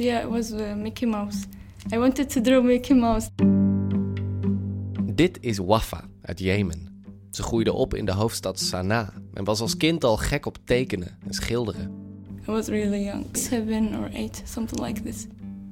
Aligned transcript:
Yeah, 0.00 0.22
it 0.22 0.30
was 0.30 0.50
uh, 0.52 0.74
Mickey 0.76 1.06
Mouse. 1.06 1.46
I 1.92 1.98
wanted 1.98 2.30
to 2.30 2.40
draw 2.40 2.62
Mickey 2.62 2.94
Mouse. 2.94 3.30
Dit 5.14 5.38
is 5.40 5.58
Wafa 5.58 6.08
uit 6.22 6.38
Jemen. 6.38 7.02
Ze 7.30 7.42
groeide 7.42 7.72
op 7.72 7.94
in 7.94 8.04
de 8.04 8.12
hoofdstad 8.12 8.60
Sanaa 8.60 9.12
en 9.34 9.44
was 9.44 9.60
als 9.60 9.76
kind 9.76 10.04
al 10.04 10.16
gek 10.16 10.46
op 10.46 10.58
tekenen 10.64 11.16
en 11.26 11.34
schilderen. 11.34 11.90
I 12.48 12.50
was 12.50 12.66
really 12.66 13.04
young, 13.04 13.26
seven 13.32 13.94
or 13.94 14.10
eight, 14.12 14.42
something 14.44 14.86
like 14.86 15.02
this. 15.02 15.26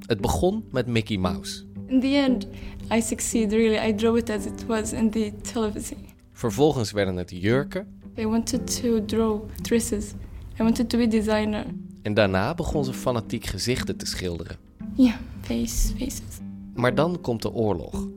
Het 0.07 0.21
begon 0.21 0.65
met 0.71 0.87
Mickey 0.87 1.17
Mouse. 1.17 1.65
In 1.87 2.01
the 2.01 2.17
end, 2.17 2.47
I 2.93 3.01
succeed 3.01 3.53
really. 3.53 3.89
I 3.89 3.95
draw 3.95 4.17
it 4.17 4.31
as 4.31 4.45
it 4.45 4.67
was 4.67 4.93
in 4.93 5.11
the 5.11 5.33
television. 5.53 5.99
Vervolgens 6.33 6.93
werden 6.93 7.17
het 7.17 7.31
jurken 7.31 7.87
I 8.19 8.27
wanted 8.27 8.81
to 8.81 9.05
draw 9.05 9.41
dresses. 9.63 10.13
I 10.61 10.63
wanted 10.63 10.89
to 10.89 10.99
be 10.99 11.07
designer. 11.07 11.65
En 12.09 12.15
daarna 12.15 12.55
begon 12.55 12.85
ze 12.85 12.93
fanatiek 12.93 13.47
gezichten 13.47 13.97
te 13.97 14.07
schilderen. 14.07 14.57
Yeah, 14.95 15.15
face, 15.41 15.97
faces. 15.97 16.39
Maar 16.75 16.95
dan 16.95 17.21
komt 17.21 17.43
de 17.43 17.53
oorlog. 17.53 18.09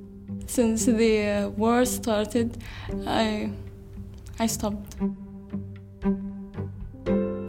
Since 0.45 0.95
the 0.95 1.41
uh, 1.41 1.57
war 1.57 1.85
started, 1.85 2.55
I, 3.05 3.51
I 4.43 4.47
stopped. 4.47 4.95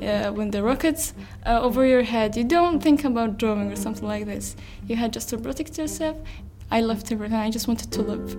Yeah, 0.00 0.34
when 0.34 0.50
the 0.50 0.60
rockets 0.60 1.12
uh, 1.46 1.64
over 1.64 1.86
your 1.86 2.10
head, 2.10 2.34
you 2.34 2.46
don't 2.46 2.82
think 2.82 3.04
about 3.04 3.38
drawing 3.38 3.70
or 3.70 3.76
something 3.76 4.10
like 4.10 4.24
this. 4.24 4.54
You 4.86 4.98
had 4.98 5.14
just 5.14 5.28
to 5.28 5.38
protect 5.38 5.76
yourself. 5.76 6.16
I 6.72 6.80
left 6.80 7.10
everything. 7.10 7.46
I 7.46 7.50
just 7.50 7.66
wanted 7.66 7.90
to 7.90 8.02
live. 8.02 8.36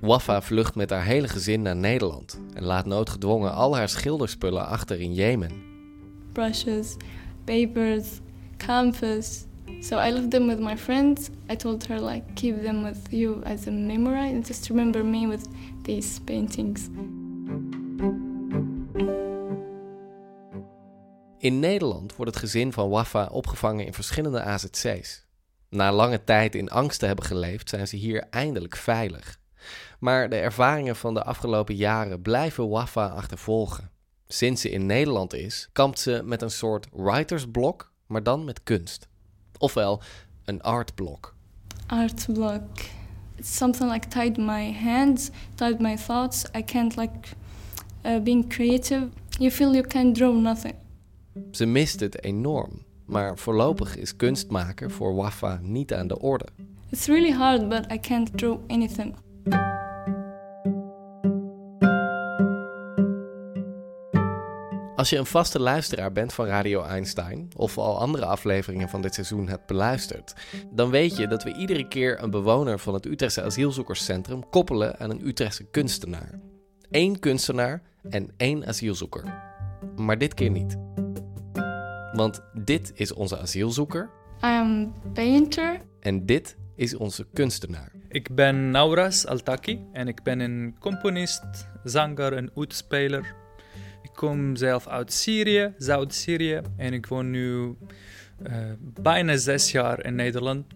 Wafa 0.00 0.42
vlucht 0.42 0.74
met 0.74 0.90
haar 0.90 1.04
hele 1.04 1.28
gezin 1.28 1.62
naar 1.62 1.76
Nederland 1.76 2.40
en 2.54 2.64
laat 2.64 2.86
noodgedwongen 2.86 3.52
al 3.52 3.76
haar 3.76 3.88
schilderspullen 3.88 4.66
achter 4.66 5.00
in 5.00 5.14
Jemen. 5.14 5.65
Brushes, 6.36 6.96
papers, 7.44 8.20
canvas. 8.56 9.46
So 9.80 9.96
I 9.96 10.10
left 10.10 10.30
them 10.30 10.46
with 10.46 10.58
my 10.58 10.76
friends. 10.76 11.30
I 11.48 11.56
told 11.56 11.86
her 11.86 11.98
like 12.00 12.22
keep 12.34 12.62
them 12.62 12.84
with 12.84 13.10
you 13.10 13.42
as 13.44 13.66
a 13.66 13.70
memory 13.70 14.28
and 14.28 14.46
just 14.46 14.68
remember 14.68 15.04
me 15.04 15.26
with 15.26 15.48
these 15.82 16.20
paintings. 16.20 16.88
In 21.38 21.60
Nederland 21.60 22.16
wordt 22.16 22.30
het 22.30 22.36
gezin 22.36 22.72
van 22.72 22.88
Wafa 22.88 23.26
opgevangen 23.26 23.86
in 23.86 23.94
verschillende 23.94 24.42
AZC's. 24.42 25.26
Na 25.70 25.92
lange 25.92 26.24
tijd 26.24 26.54
in 26.54 26.68
angst 26.68 26.98
te 26.98 27.06
hebben 27.06 27.24
geleefd, 27.24 27.68
zijn 27.68 27.88
ze 27.88 27.96
hier 27.96 28.26
eindelijk 28.30 28.76
veilig. 28.76 29.38
Maar 29.98 30.28
de 30.28 30.36
ervaringen 30.36 30.96
van 30.96 31.14
de 31.14 31.22
afgelopen 31.22 31.74
jaren 31.74 32.22
blijven 32.22 32.68
Wafa 32.68 33.06
achtervolgen. 33.06 33.90
Sinds 34.28 34.60
ze 34.60 34.70
in 34.70 34.86
Nederland 34.86 35.34
is, 35.34 35.68
kampt 35.72 35.98
ze 35.98 36.22
met 36.24 36.42
een 36.42 36.50
soort 36.50 36.86
writersblok, 36.92 37.92
maar 38.06 38.22
dan 38.22 38.44
met 38.44 38.62
kunst. 38.62 39.08
Ofwel 39.58 40.02
een 40.44 40.62
artblok. 40.62 41.34
art 41.86 42.26
block. 42.32 42.62
It's 43.36 43.56
something 43.56 43.90
like 43.90 44.08
tied 44.08 44.36
my 44.36 44.72
hands, 44.72 45.30
tied 45.54 45.80
my 45.80 45.96
thoughts. 45.96 46.44
I 46.56 46.64
can't 46.64 46.96
like 46.96 47.28
uh, 48.04 48.20
being 48.20 48.48
creative. 48.48 49.08
You 49.38 49.50
feel 49.50 49.72
you 49.74 49.86
can 49.86 50.12
draw 50.12 50.34
nothing. 50.34 50.74
Ze 51.50 51.66
mist 51.66 52.00
het 52.00 52.24
enorm, 52.24 52.84
maar 53.04 53.38
voorlopig 53.38 53.96
is 53.96 54.16
kunst 54.16 54.50
maken 54.50 54.90
voor 54.90 55.14
Wafa 55.14 55.58
niet 55.62 55.94
aan 55.94 56.06
de 56.06 56.18
orde. 56.20 56.46
It's 56.90 57.06
really 57.06 57.32
hard, 57.32 57.68
but 57.68 57.92
I 57.92 58.00
can't 58.00 58.38
draw 58.38 58.58
anything. 58.68 59.14
Als 64.96 65.10
je 65.10 65.16
een 65.16 65.26
vaste 65.26 65.60
luisteraar 65.60 66.12
bent 66.12 66.32
van 66.32 66.46
Radio 66.46 66.82
Einstein 66.82 67.48
of 67.56 67.78
al 67.78 67.98
andere 67.98 68.24
afleveringen 68.24 68.88
van 68.88 69.02
dit 69.02 69.14
seizoen 69.14 69.48
hebt 69.48 69.66
beluisterd, 69.66 70.34
dan 70.70 70.90
weet 70.90 71.16
je 71.16 71.26
dat 71.26 71.42
we 71.42 71.54
iedere 71.54 71.88
keer 71.88 72.22
een 72.22 72.30
bewoner 72.30 72.78
van 72.78 72.94
het 72.94 73.06
Utrechtse 73.06 73.42
asielzoekerscentrum 73.42 74.48
koppelen 74.48 74.98
aan 74.98 75.10
een 75.10 75.26
Utrechtse 75.26 75.64
kunstenaar. 75.64 76.40
Eén 76.90 77.18
kunstenaar 77.18 77.82
en 78.10 78.30
één 78.36 78.66
asielzoeker. 78.66 79.24
Maar 79.96 80.18
dit 80.18 80.34
keer 80.34 80.50
niet. 80.50 80.76
Want 82.12 82.40
dit 82.64 82.92
is 82.94 83.12
onze 83.12 83.38
asielzoeker 83.38 84.10
I 84.42 84.46
am 84.46 84.92
painter. 85.12 85.80
en 86.00 86.26
dit 86.26 86.56
is 86.74 86.96
onze 86.96 87.26
kunstenaar. 87.32 87.92
Ik 88.08 88.34
ben 88.34 88.70
Nauras 88.70 89.26
Altaki 89.26 89.86
en 89.92 90.08
ik 90.08 90.22
ben 90.22 90.40
een 90.40 90.76
componist, 90.78 91.68
zanger 91.84 92.32
en 92.32 92.50
uitspeler. 92.54 93.34
Ik 94.16 94.22
kom 94.22 94.56
zelf 94.56 94.86
uit 94.86 95.12
Syrië, 95.12 95.74
Zuid-Syrië, 95.78 96.60
en 96.76 96.92
ik 96.92 97.06
woon 97.06 97.30
nu 97.30 97.76
eh, 98.42 98.56
bijna 98.78 99.36
zes 99.36 99.70
jaar 99.70 100.04
in 100.04 100.14
Nederland. 100.14 100.66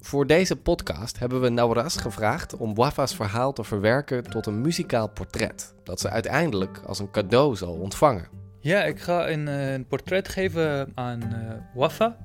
Voor 0.00 0.26
deze 0.26 0.56
podcast 0.56 1.18
hebben 1.18 1.40
we 1.40 1.48
Nauras 1.48 1.96
gevraagd 1.96 2.56
om 2.56 2.74
Wafa's 2.74 3.14
verhaal 3.14 3.52
te 3.52 3.64
verwerken 3.64 4.22
tot 4.22 4.46
een 4.46 4.60
muzikaal 4.60 5.08
portret, 5.08 5.74
dat 5.84 6.00
ze 6.00 6.10
uiteindelijk 6.10 6.80
als 6.86 6.98
een 6.98 7.10
cadeau 7.10 7.56
zal 7.56 7.74
ontvangen. 7.74 8.28
Ja, 8.60 8.84
ik 8.84 9.00
ga 9.00 9.28
een, 9.28 9.48
eh, 9.48 9.72
een 9.72 9.86
portret 9.86 10.28
geven 10.28 10.92
aan 10.94 11.22
eh, 11.22 11.54
Wafa. 11.74 12.16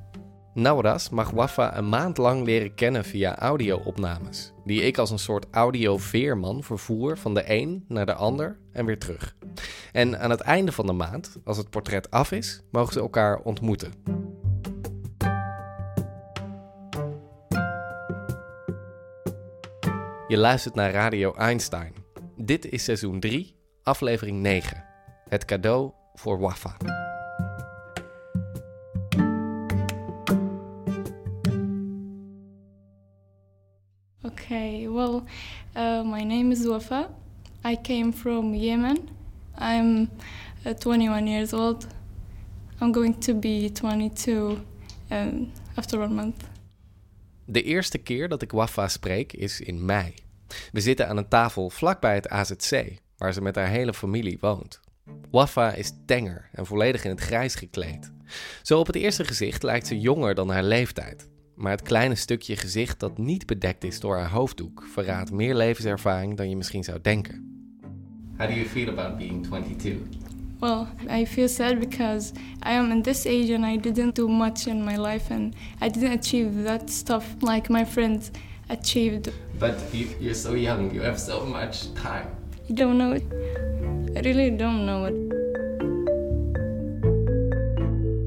Nauras 0.53 1.09
mag 1.09 1.29
Wafa 1.29 1.77
een 1.77 1.89
maand 1.89 2.17
lang 2.17 2.45
leren 2.45 2.75
kennen 2.75 3.05
via 3.05 3.37
audio-opnames, 3.37 4.53
die 4.65 4.81
ik 4.81 4.97
als 4.97 5.11
een 5.11 5.19
soort 5.19 5.45
audio-veerman 5.51 6.63
vervoer 6.63 7.17
van 7.17 7.33
de 7.33 7.43
een 7.45 7.85
naar 7.87 8.05
de 8.05 8.13
ander 8.13 8.57
en 8.71 8.85
weer 8.85 8.99
terug. 8.99 9.35
En 9.91 10.19
aan 10.19 10.29
het 10.29 10.39
einde 10.39 10.71
van 10.71 10.85
de 10.85 10.93
maand, 10.93 11.37
als 11.43 11.57
het 11.57 11.69
portret 11.69 12.11
af 12.11 12.31
is, 12.31 12.61
mogen 12.71 12.93
ze 12.93 12.99
elkaar 12.99 13.39
ontmoeten. 13.39 13.93
Je 20.27 20.37
luistert 20.37 20.75
naar 20.75 20.91
Radio 20.91 21.33
Einstein. 21.33 21.93
Dit 22.37 22.65
is 22.71 22.83
seizoen 22.83 23.19
3, 23.19 23.55
aflevering 23.83 24.39
9. 24.39 24.85
Het 25.29 25.45
cadeau 25.45 25.91
voor 26.13 26.39
Wafa. 26.39 26.77
Okay, 34.43 34.87
well, 34.89 35.23
uh, 35.75 36.03
my 36.03 36.23
name 36.23 36.51
is 36.51 36.67
Wafa. 36.67 37.09
I 37.63 37.77
came 37.81 38.11
from 38.11 38.53
Yemen. 38.53 39.09
I'm 39.57 40.09
uh, 40.65 40.73
21 40.73 41.27
years 41.27 41.53
old. 41.53 41.87
I'm 42.81 42.91
going 42.91 43.19
to 43.21 43.33
be 43.33 43.69
22 43.69 44.59
um, 45.11 45.51
after 45.77 45.99
one 45.99 46.13
month. 46.13 46.43
De 47.45 47.63
eerste 47.63 47.97
keer 47.97 48.27
dat 48.27 48.41
ik 48.41 48.51
Wafa 48.51 48.87
spreek 48.87 49.33
is 49.33 49.61
in 49.61 49.85
mei. 49.85 50.13
We 50.71 50.81
zitten 50.81 51.07
aan 51.07 51.17
een 51.17 51.27
tafel 51.27 51.69
vlakbij 51.69 52.15
het 52.15 52.29
AZC, 52.29 52.99
waar 53.17 53.33
ze 53.33 53.41
met 53.41 53.55
haar 53.55 53.69
hele 53.69 53.93
familie 53.93 54.37
woont. 54.39 54.79
Wafa 55.31 55.73
is 55.73 55.91
tenger 56.05 56.49
en 56.51 56.65
volledig 56.65 57.03
in 57.03 57.09
het 57.09 57.21
grijs 57.21 57.55
gekleed. 57.55 58.11
Zo 58.61 58.79
op 58.79 58.87
het 58.87 58.95
eerste 58.95 59.25
gezicht 59.25 59.63
lijkt 59.63 59.87
ze 59.87 59.99
jonger 59.99 60.35
dan 60.35 60.49
haar 60.49 60.63
leeftijd. 60.63 61.27
Maar 61.55 61.71
het 61.71 61.81
kleine 61.81 62.15
stukje 62.15 62.55
gezicht 62.55 62.99
dat 62.99 63.17
niet 63.17 63.45
bedekt 63.45 63.83
is 63.83 63.99
door 63.99 64.17
haar 64.17 64.29
hoofddoek 64.29 64.83
verraadt 64.91 65.31
meer 65.31 65.55
levenservaring 65.55 66.37
dan 66.37 66.49
je 66.49 66.55
misschien 66.55 66.83
zou 66.83 66.99
denken. 67.01 67.51
How 68.37 68.47
do 68.47 68.53
you 68.53 68.65
feel 68.65 68.89
about 68.89 69.17
being 69.17 69.45
22? 69.45 69.95
Well, 70.59 70.87
I 71.09 71.25
feel 71.25 71.47
sad 71.47 71.79
because 71.79 72.33
I 72.65 72.71
am 72.77 72.91
in 72.91 73.01
this 73.01 73.25
age 73.25 73.53
and 73.55 73.65
I 73.65 73.77
didn't 73.77 74.15
do 74.15 74.27
much 74.27 74.65
in 74.65 74.83
my 74.83 74.97
life 74.97 75.33
and 75.33 75.55
I 75.81 75.89
didn't 75.89 76.19
achieve 76.19 76.63
that 76.63 76.89
stuff 76.89 77.25
like 77.39 77.71
my 77.71 77.85
friends 77.85 78.31
achieved. 78.67 79.31
But 79.59 79.75
you're 80.19 80.33
so 80.33 80.55
young, 80.55 80.93
you 80.93 81.03
have 81.03 81.17
so 81.19 81.45
much 81.45 81.93
time. 81.93 82.27
You 82.67 82.75
don't 82.75 82.97
know 82.97 83.13
it. 83.13 83.23
I 84.15 84.21
really 84.21 84.55
don't 84.55 84.85
know 84.85 85.05
it. 85.05 85.15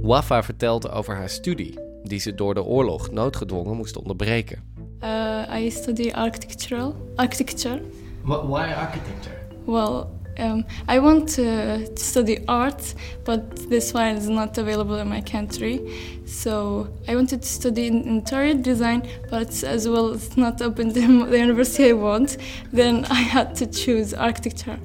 Wafa 0.03 0.43
vertelt 0.43 0.91
over 0.91 1.17
haar 1.17 1.29
studie, 1.29 1.79
die 2.09 2.21
ze 2.21 2.35
door 2.35 2.55
de 2.55 2.65
oorlog 2.65 3.11
noodgedwongen 3.11 3.77
moest 3.77 3.99
onderbreken. 3.99 4.63
Uh, 5.03 5.43
I 5.55 5.71
study 5.71 6.11
architectural 6.11 6.95
architecture. 7.15 7.81
Why 8.25 8.73
architecture? 8.73 9.35
Well, 9.65 10.07
Um, 10.39 10.67
I 10.87 10.99
want 10.99 11.29
to, 11.37 11.87
study 11.97 12.39
art, 12.47 12.95
but 13.25 13.71
this 13.71 13.93
one 13.93 14.17
is 14.17 14.29
not 14.29 14.59
available 14.59 14.97
in 14.97 15.09
my 15.09 15.23
country. 15.23 15.81
So 16.27 16.89
I 17.09 17.15
wanted 17.15 17.43
to 17.43 17.49
study 17.49 17.87
in 17.87 18.03
interior 18.03 18.55
design, 18.55 19.09
but 19.31 19.65
as 19.65 19.89
well 19.89 20.13
it's 20.13 20.37
not 20.37 20.61
open 20.61 20.93
to 20.93 21.25
the 21.31 21.39
university 21.39 21.89
I 21.89 21.93
want. 21.95 22.37
Then 22.73 23.07
I 23.07 23.23
had 23.23 23.55
to 23.57 23.67
choose 23.67 24.13
architecture. 24.13 24.79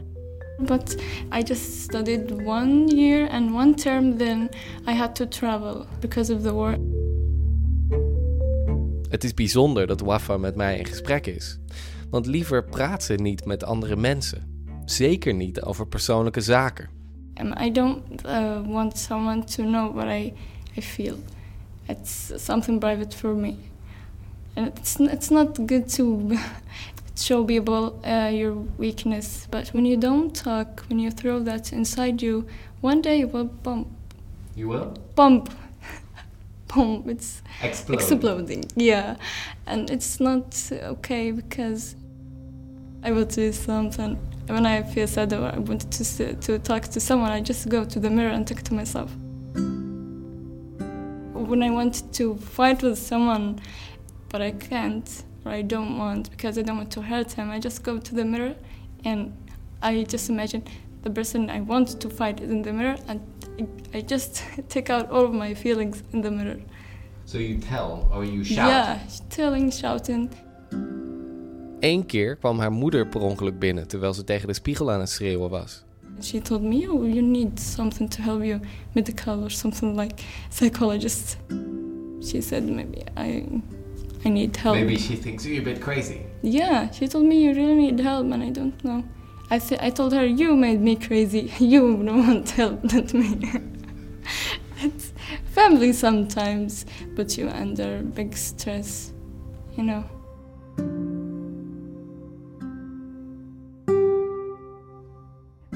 But 0.59 0.95
I 1.31 1.41
just 1.41 1.83
studied 1.83 2.31
one 2.45 2.87
year 2.87 3.27
and 3.31 3.53
one 3.53 3.75
term, 3.75 4.17
then 4.17 4.49
I 4.85 4.93
had 4.93 5.15
to 5.17 5.25
travel 5.25 5.87
because 5.99 6.29
of 6.29 6.43
the 6.43 6.53
war. 6.53 6.77
Het 9.11 9.23
is 9.23 9.33
bijzonder 9.33 9.87
dat 9.87 9.99
Wafa 9.99 10.37
met 10.37 10.55
mij 10.55 10.77
in 10.77 10.85
gesprek 10.85 11.27
is. 11.27 11.59
Want 12.09 12.25
liever 12.25 12.63
praat 12.63 13.03
ze 13.03 13.13
niet 13.13 13.45
met 13.45 13.63
andere 13.63 13.95
mensen. 13.95 14.69
Zeker 14.85 15.33
niet 15.33 15.61
over 15.61 15.87
persoonlijke 15.87 16.41
zaken. 16.41 16.89
And 17.33 17.59
I 17.59 17.71
don't 17.71 18.25
uh, 18.25 18.67
want 18.67 18.97
someone 18.97 19.43
to 19.43 19.63
know 19.63 19.95
what 19.95 20.05
I, 20.05 20.33
I 20.77 20.81
feel. 20.81 21.15
It's 21.85 22.31
something 22.35 22.79
private 22.79 23.17
for 23.17 23.35
me. 23.35 23.55
And 24.53 24.67
it's, 24.77 24.95
it's 24.99 25.29
not 25.29 25.59
good 25.65 25.93
to 25.95 26.21
show 27.15 27.45
people 27.45 27.99
uh, 28.03 28.37
your 28.37 28.55
weakness, 28.77 29.47
but 29.49 29.71
when 29.71 29.85
you 29.85 29.97
don't 29.97 30.43
talk, 30.43 30.85
when 30.89 30.99
you 30.99 31.11
throw 31.11 31.43
that 31.43 31.71
inside 31.71 32.25
you, 32.25 32.45
one 32.81 33.01
day 33.01 33.19
it 33.19 33.33
will 33.33 33.49
bump. 33.63 33.87
You 34.55 34.69
will? 34.69 34.93
Bump. 35.15 35.49
Boom, 36.73 37.03
it's 37.07 37.41
Explode. 37.61 37.95
exploding. 37.95 38.63
Yeah, 38.75 39.17
and 39.65 39.89
it's 39.89 40.19
not 40.19 40.71
okay 40.71 41.31
because 41.31 41.95
I 43.03 43.11
will 43.11 43.25
do 43.25 43.51
something. 43.51 44.15
When 44.47 44.65
I 44.65 44.83
feel 44.83 45.07
sad 45.07 45.33
or 45.33 45.45
I 45.53 45.57
want 45.57 45.91
to 45.91 46.33
to 46.35 46.59
talk 46.59 46.83
to 46.83 46.99
someone, 46.99 47.31
I 47.31 47.41
just 47.41 47.67
go 47.69 47.83
to 47.85 47.99
the 47.99 48.09
mirror 48.09 48.31
and 48.31 48.47
talk 48.47 48.61
to 48.63 48.73
myself. 48.73 49.11
When 51.33 51.63
I 51.63 51.69
want 51.71 52.13
to 52.13 52.35
fight 52.35 52.81
with 52.83 52.97
someone, 52.97 53.59
but 54.29 54.41
I 54.41 54.51
can't 54.51 55.23
or 55.43 55.51
I 55.51 55.61
don't 55.63 55.97
want 55.97 56.29
because 56.29 56.57
I 56.57 56.61
don't 56.61 56.77
want 56.77 56.91
to 56.91 57.01
hurt 57.01 57.33
him, 57.33 57.49
I 57.49 57.59
just 57.59 57.83
go 57.83 57.97
to 57.97 58.15
the 58.15 58.23
mirror 58.23 58.55
and 59.03 59.33
I 59.81 60.03
just 60.03 60.29
imagine 60.29 60.63
the 61.03 61.09
person 61.09 61.49
I 61.49 61.61
want 61.61 61.99
to 61.99 62.09
fight 62.09 62.39
is 62.41 62.49
in 62.49 62.61
the 62.61 62.71
mirror 62.73 62.97
and 63.07 63.19
I- 63.59 63.97
I 63.97 64.01
just 64.07 64.43
take 64.67 64.89
out 64.93 65.09
all 65.11 65.23
of 65.25 65.33
my 65.33 65.55
feelings 65.55 66.01
in 66.11 66.21
the 66.21 66.29
mirror. 66.31 66.59
So 67.25 67.37
you 67.37 67.57
tell 67.59 68.07
or 68.13 68.25
you 68.25 68.43
shout? 68.43 68.69
Yeah, 68.69 68.97
telling, 69.29 69.71
shouting. 69.71 70.29
Eén 71.79 72.05
keer 72.05 72.35
kwam 72.35 72.59
haar 72.59 72.71
moeder 72.71 73.07
per 73.07 73.21
ongeluk 73.21 73.59
binnen 73.59 73.87
terwijl 73.87 74.13
ze 74.13 74.23
tegen 74.23 74.47
de 74.47 74.53
spiegel 74.53 74.91
aan 74.91 74.99
het 74.99 75.09
schreeuwen 75.09 75.49
was. 75.49 75.83
She 76.21 76.41
told 76.41 76.61
me, 76.61 76.91
"Oh, 76.91 77.05
you 77.07 77.21
need 77.21 77.59
something 77.59 78.09
to 78.09 78.21
help 78.21 78.43
you, 78.43 78.59
medical 78.91 79.41
or 79.43 79.51
something 79.51 79.99
like 79.99 80.23
psychologist." 80.49 81.37
She 82.23 82.41
said, 82.41 82.69
"Maybe 82.69 82.97
I, 83.17 83.45
I 84.25 84.29
need 84.29 84.57
help." 84.57 84.75
Maybe 84.75 84.97
she 84.97 85.15
thinks 85.15 85.43
you're 85.45 85.59
a 85.61 85.63
bit 85.63 85.79
crazy. 85.79 86.19
Yeah, 86.41 86.91
she 86.91 87.07
told 87.07 87.25
me 87.25 87.35
you 87.41 87.53
really 87.53 87.75
need 87.75 87.99
help, 87.99 88.31
and 88.31 88.43
I 88.43 88.51
don't 88.51 88.81
know. 88.83 89.03
I 89.53 89.59
th- 89.59 89.81
I 89.81 89.89
told 89.89 90.13
her 90.13 90.25
you 90.25 90.55
made 90.55 90.79
me 90.79 90.95
crazy. 90.95 91.51
You 91.59 92.01
don't 92.03 92.49
help, 92.51 92.83
not 92.83 93.13
me. 93.13 93.37
it's 94.77 95.11
family 95.53 95.93
sometimes 95.93 96.85
puts 97.15 97.35
you 97.35 97.49
under 97.49 98.01
big 98.13 98.33
stress, 98.33 99.11
you 99.75 99.83
know. 99.83 100.03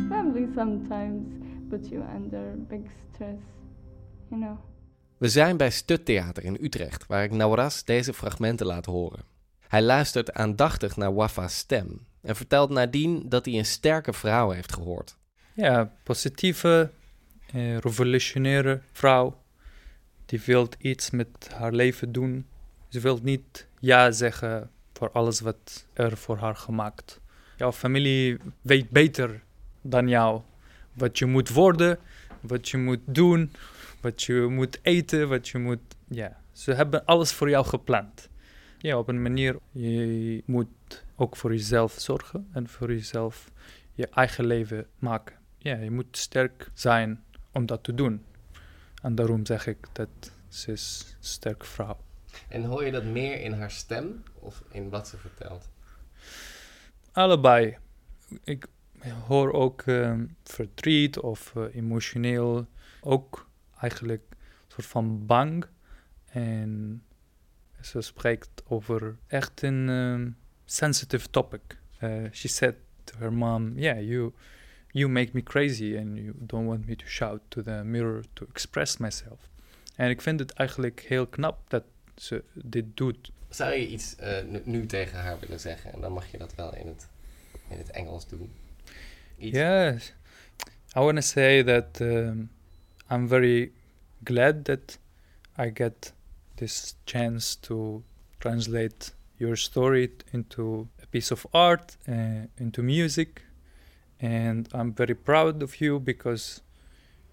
Family 0.09 0.47
sometimes 0.55 1.25
puts 1.69 1.89
you 1.89 2.01
under 2.15 2.55
big 2.67 2.89
stress, 3.11 3.39
you 4.29 4.41
know. 4.41 4.57
We 5.17 5.27
zijn 5.27 5.57
bij 5.57 5.69
Stuttheater 5.69 6.43
in 6.43 6.57
Utrecht, 6.61 7.05
waar 7.07 7.23
ik 7.23 7.31
Nauras 7.31 7.83
deze 7.83 8.13
fragmenten 8.13 8.65
laat 8.65 8.85
horen. 8.85 9.23
Hij 9.67 9.81
luistert 9.81 10.33
aandachtig 10.33 10.95
naar 10.95 11.13
Wafa's 11.13 11.57
stem 11.57 12.05
en 12.25 12.35
vertelt 12.35 12.69
nadien 12.69 13.29
dat 13.29 13.45
hij 13.45 13.53
een 13.53 13.65
sterke 13.65 14.13
vrouw 14.13 14.49
heeft 14.49 14.73
gehoord. 14.73 15.17
Ja, 15.53 15.91
positieve, 16.03 16.91
eh, 17.51 17.77
revolutionaire 17.77 18.81
vrouw. 18.91 19.43
Die 20.25 20.41
wil 20.45 20.69
iets 20.77 21.09
met 21.09 21.27
haar 21.53 21.71
leven 21.71 22.11
doen. 22.11 22.45
Ze 22.89 22.99
wil 22.99 23.19
niet 23.23 23.67
ja 23.79 24.11
zeggen 24.11 24.69
voor 24.93 25.11
alles 25.11 25.39
wat 25.39 25.87
er 25.93 26.17
voor 26.17 26.37
haar 26.37 26.55
gemaakt. 26.55 27.21
Jouw 27.57 27.71
familie 27.71 28.37
weet 28.61 28.89
beter 28.89 29.43
dan 29.81 30.07
jou 30.07 30.41
wat 30.93 31.19
je 31.19 31.25
moet 31.25 31.49
worden, 31.49 31.99
wat 32.39 32.69
je 32.69 32.77
moet 32.77 32.99
doen, 33.05 33.51
wat 34.01 34.23
je 34.23 34.33
moet 34.49 34.79
eten, 34.81 35.29
wat 35.29 35.47
je 35.47 35.57
moet. 35.57 35.79
Ja, 36.07 36.39
ze 36.51 36.73
hebben 36.73 37.05
alles 37.05 37.31
voor 37.31 37.49
jou 37.49 37.65
gepland. 37.65 38.29
Ja, 38.77 38.97
op 38.97 39.07
een 39.07 39.21
manier. 39.21 39.59
Je 39.71 40.43
moet 40.45 40.67
ook 41.15 41.35
voor 41.35 41.51
jezelf 41.51 41.93
zorgen 41.99 42.47
en 42.51 42.67
voor 42.69 42.87
jezelf 42.93 43.51
je 43.93 44.07
eigen 44.07 44.45
leven 44.45 44.87
maken. 44.99 45.35
Ja, 45.57 45.75
je 45.75 45.91
moet 45.91 46.17
sterk 46.17 46.69
zijn 46.73 47.23
om 47.51 47.65
dat 47.65 47.83
te 47.83 47.93
doen. 47.93 48.25
En 49.01 49.15
daarom 49.15 49.45
zeg 49.45 49.67
ik 49.67 49.87
dat 49.91 50.09
ze 50.47 50.71
is 50.71 51.15
een 51.17 51.23
sterke 51.23 51.65
vrouw. 51.65 51.97
En 52.47 52.63
hoor 52.63 52.85
je 52.85 52.91
dat 52.91 53.03
meer 53.03 53.41
in 53.41 53.53
haar 53.53 53.71
stem 53.71 54.23
of 54.33 54.63
in 54.71 54.89
wat 54.89 55.07
ze 55.07 55.17
vertelt? 55.17 55.69
Allebei. 57.11 57.77
Ik 58.43 58.67
hoor 59.27 59.51
ook 59.53 59.81
ehm, 59.81 60.25
verdriet 60.43 61.19
of 61.19 61.55
eh, 61.55 61.75
emotioneel. 61.75 62.67
Ook 63.01 63.49
eigenlijk 63.79 64.23
een 64.29 64.37
soort 64.67 64.85
van 64.85 65.25
bang. 65.25 65.65
En 66.25 67.03
ze 67.81 68.01
spreekt 68.01 68.63
over 68.67 69.17
echt 69.27 69.61
een 69.61 69.89
ehm, 69.89 70.29
sensitive 70.65 71.29
topic. 71.29 71.77
Eh, 71.99 72.29
she 72.31 72.47
said 72.47 72.75
to 73.05 73.17
her 73.17 73.31
mom, 73.31 73.73
yeah, 73.77 73.99
you, 73.99 74.33
you 74.93 75.09
make 75.09 75.33
me 75.33 75.41
crazy 75.41 75.97
and 75.97 76.17
you 76.17 76.33
don't 76.37 76.65
want 76.65 76.87
me 76.87 76.95
to 76.95 77.05
shout 77.05 77.41
to 77.49 77.61
the 77.61 77.83
mirror 77.83 78.23
to 78.33 78.45
express 78.45 78.97
myself. 78.97 79.49
En 79.95 80.09
ik 80.09 80.21
vind 80.21 80.39
het 80.39 80.51
eigenlijk 80.51 80.99
heel 81.07 81.27
knap 81.27 81.69
dat 81.69 81.83
ze 82.15 82.43
dit 82.53 82.85
doet. 82.97 83.31
Zou 83.49 83.73
je 83.73 83.87
iets 83.87 84.15
nu, 84.45 84.61
nu 84.63 84.85
tegen 84.85 85.19
haar 85.19 85.39
willen 85.39 85.59
zeggen 85.59 85.93
en 85.93 86.01
dan 86.01 86.11
mag 86.11 86.31
je 86.31 86.37
dat 86.37 86.55
wel 86.55 86.75
in 86.75 86.87
het, 86.87 87.07
in 87.69 87.77
het 87.77 87.91
Engels 87.91 88.27
doen? 88.27 88.51
Iets. 89.37 89.57
Yes. 89.57 90.13
I 90.95 90.99
want 90.99 91.15
to 91.15 91.21
say 91.21 91.63
that 91.63 91.99
um, 91.99 92.49
I'm 93.09 93.27
very 93.27 93.71
glad 94.23 94.65
that 94.65 94.97
I 95.57 95.71
get 95.73 96.13
this 96.55 96.95
chance 97.05 97.59
to 97.59 98.03
translate 98.39 99.11
your 99.37 99.55
story 99.55 100.11
into 100.31 100.87
a 101.01 101.07
piece 101.07 101.31
of 101.31 101.45
art, 101.53 101.97
uh, 102.07 102.47
into 102.57 102.81
music. 102.81 103.41
And 104.19 104.69
I'm 104.73 104.93
very 104.93 105.15
proud 105.15 105.61
of 105.61 105.81
you 105.81 105.99
because 105.99 106.61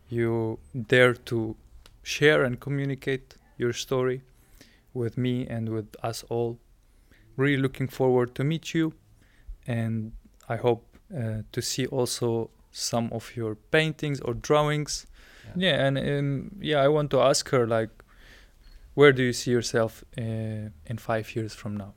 you 0.09 0.59
dare 0.89 1.15
to 1.15 1.57
share 2.03 2.43
and 2.43 2.59
communicate 2.59 3.37
your 3.57 3.73
story 3.73 4.23
with 4.93 5.17
me 5.17 5.47
and 5.47 5.69
with 5.69 5.95
us 6.03 6.25
all. 6.29 6.59
Really 7.37 7.63
looking 7.63 7.89
forward 7.89 8.35
to 8.35 8.45
meet 8.45 8.75
you 8.75 8.93
and 9.67 10.13
I 10.49 10.57
hope 10.57 10.97
uh, 11.17 11.43
to 11.53 11.63
see 11.63 11.87
also 11.87 12.51
some 12.71 13.11
of 13.13 13.37
your 13.37 13.55
paintings 13.55 14.21
or 14.21 14.35
drawings. 14.35 15.07
Yeah, 15.57 15.85
and 15.85 15.99
um, 15.99 16.51
yeah, 16.61 16.79
I 16.79 16.89
want 16.89 17.11
to 17.11 17.21
ask 17.21 17.49
her 17.51 17.67
like, 17.67 17.91
where 18.95 19.13
do 19.13 19.23
you 19.23 19.33
see 19.33 19.51
yourself 19.53 20.05
uh, 20.19 20.25
in 20.85 20.99
five 20.99 21.35
years 21.35 21.55
from 21.55 21.77
now? 21.77 21.93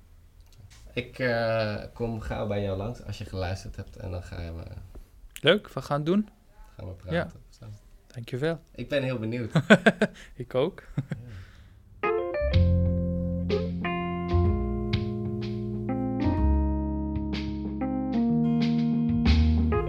Ik 0.94 1.20
eh, 1.20 1.84
kom 1.94 2.20
gauw 2.22 2.48
bij 2.48 2.62
jou 2.62 2.78
langs 2.78 3.04
als 3.04 3.18
je 3.18 3.26
geluisterd 3.26 3.76
hebt 3.76 3.96
en 3.98 4.12
dan 4.12 4.24
gaan 4.24 4.56
we, 4.56 4.64
Leuk, 5.42 5.70
we 5.70 5.82
gaan 5.82 5.98
het 5.98 6.06
doen. 6.06 6.30
gaan 6.78 6.88
we 6.88 6.94
praten. 6.94 7.14
Ja. 7.14 7.32
Zo. 7.50 7.66
Dankjewel. 8.08 8.60
Ik 8.76 8.90
ben 8.90 9.04
heel 9.04 9.20
benieuwd. 9.20 9.52
Ik 10.36 10.56
ook. 10.56 10.84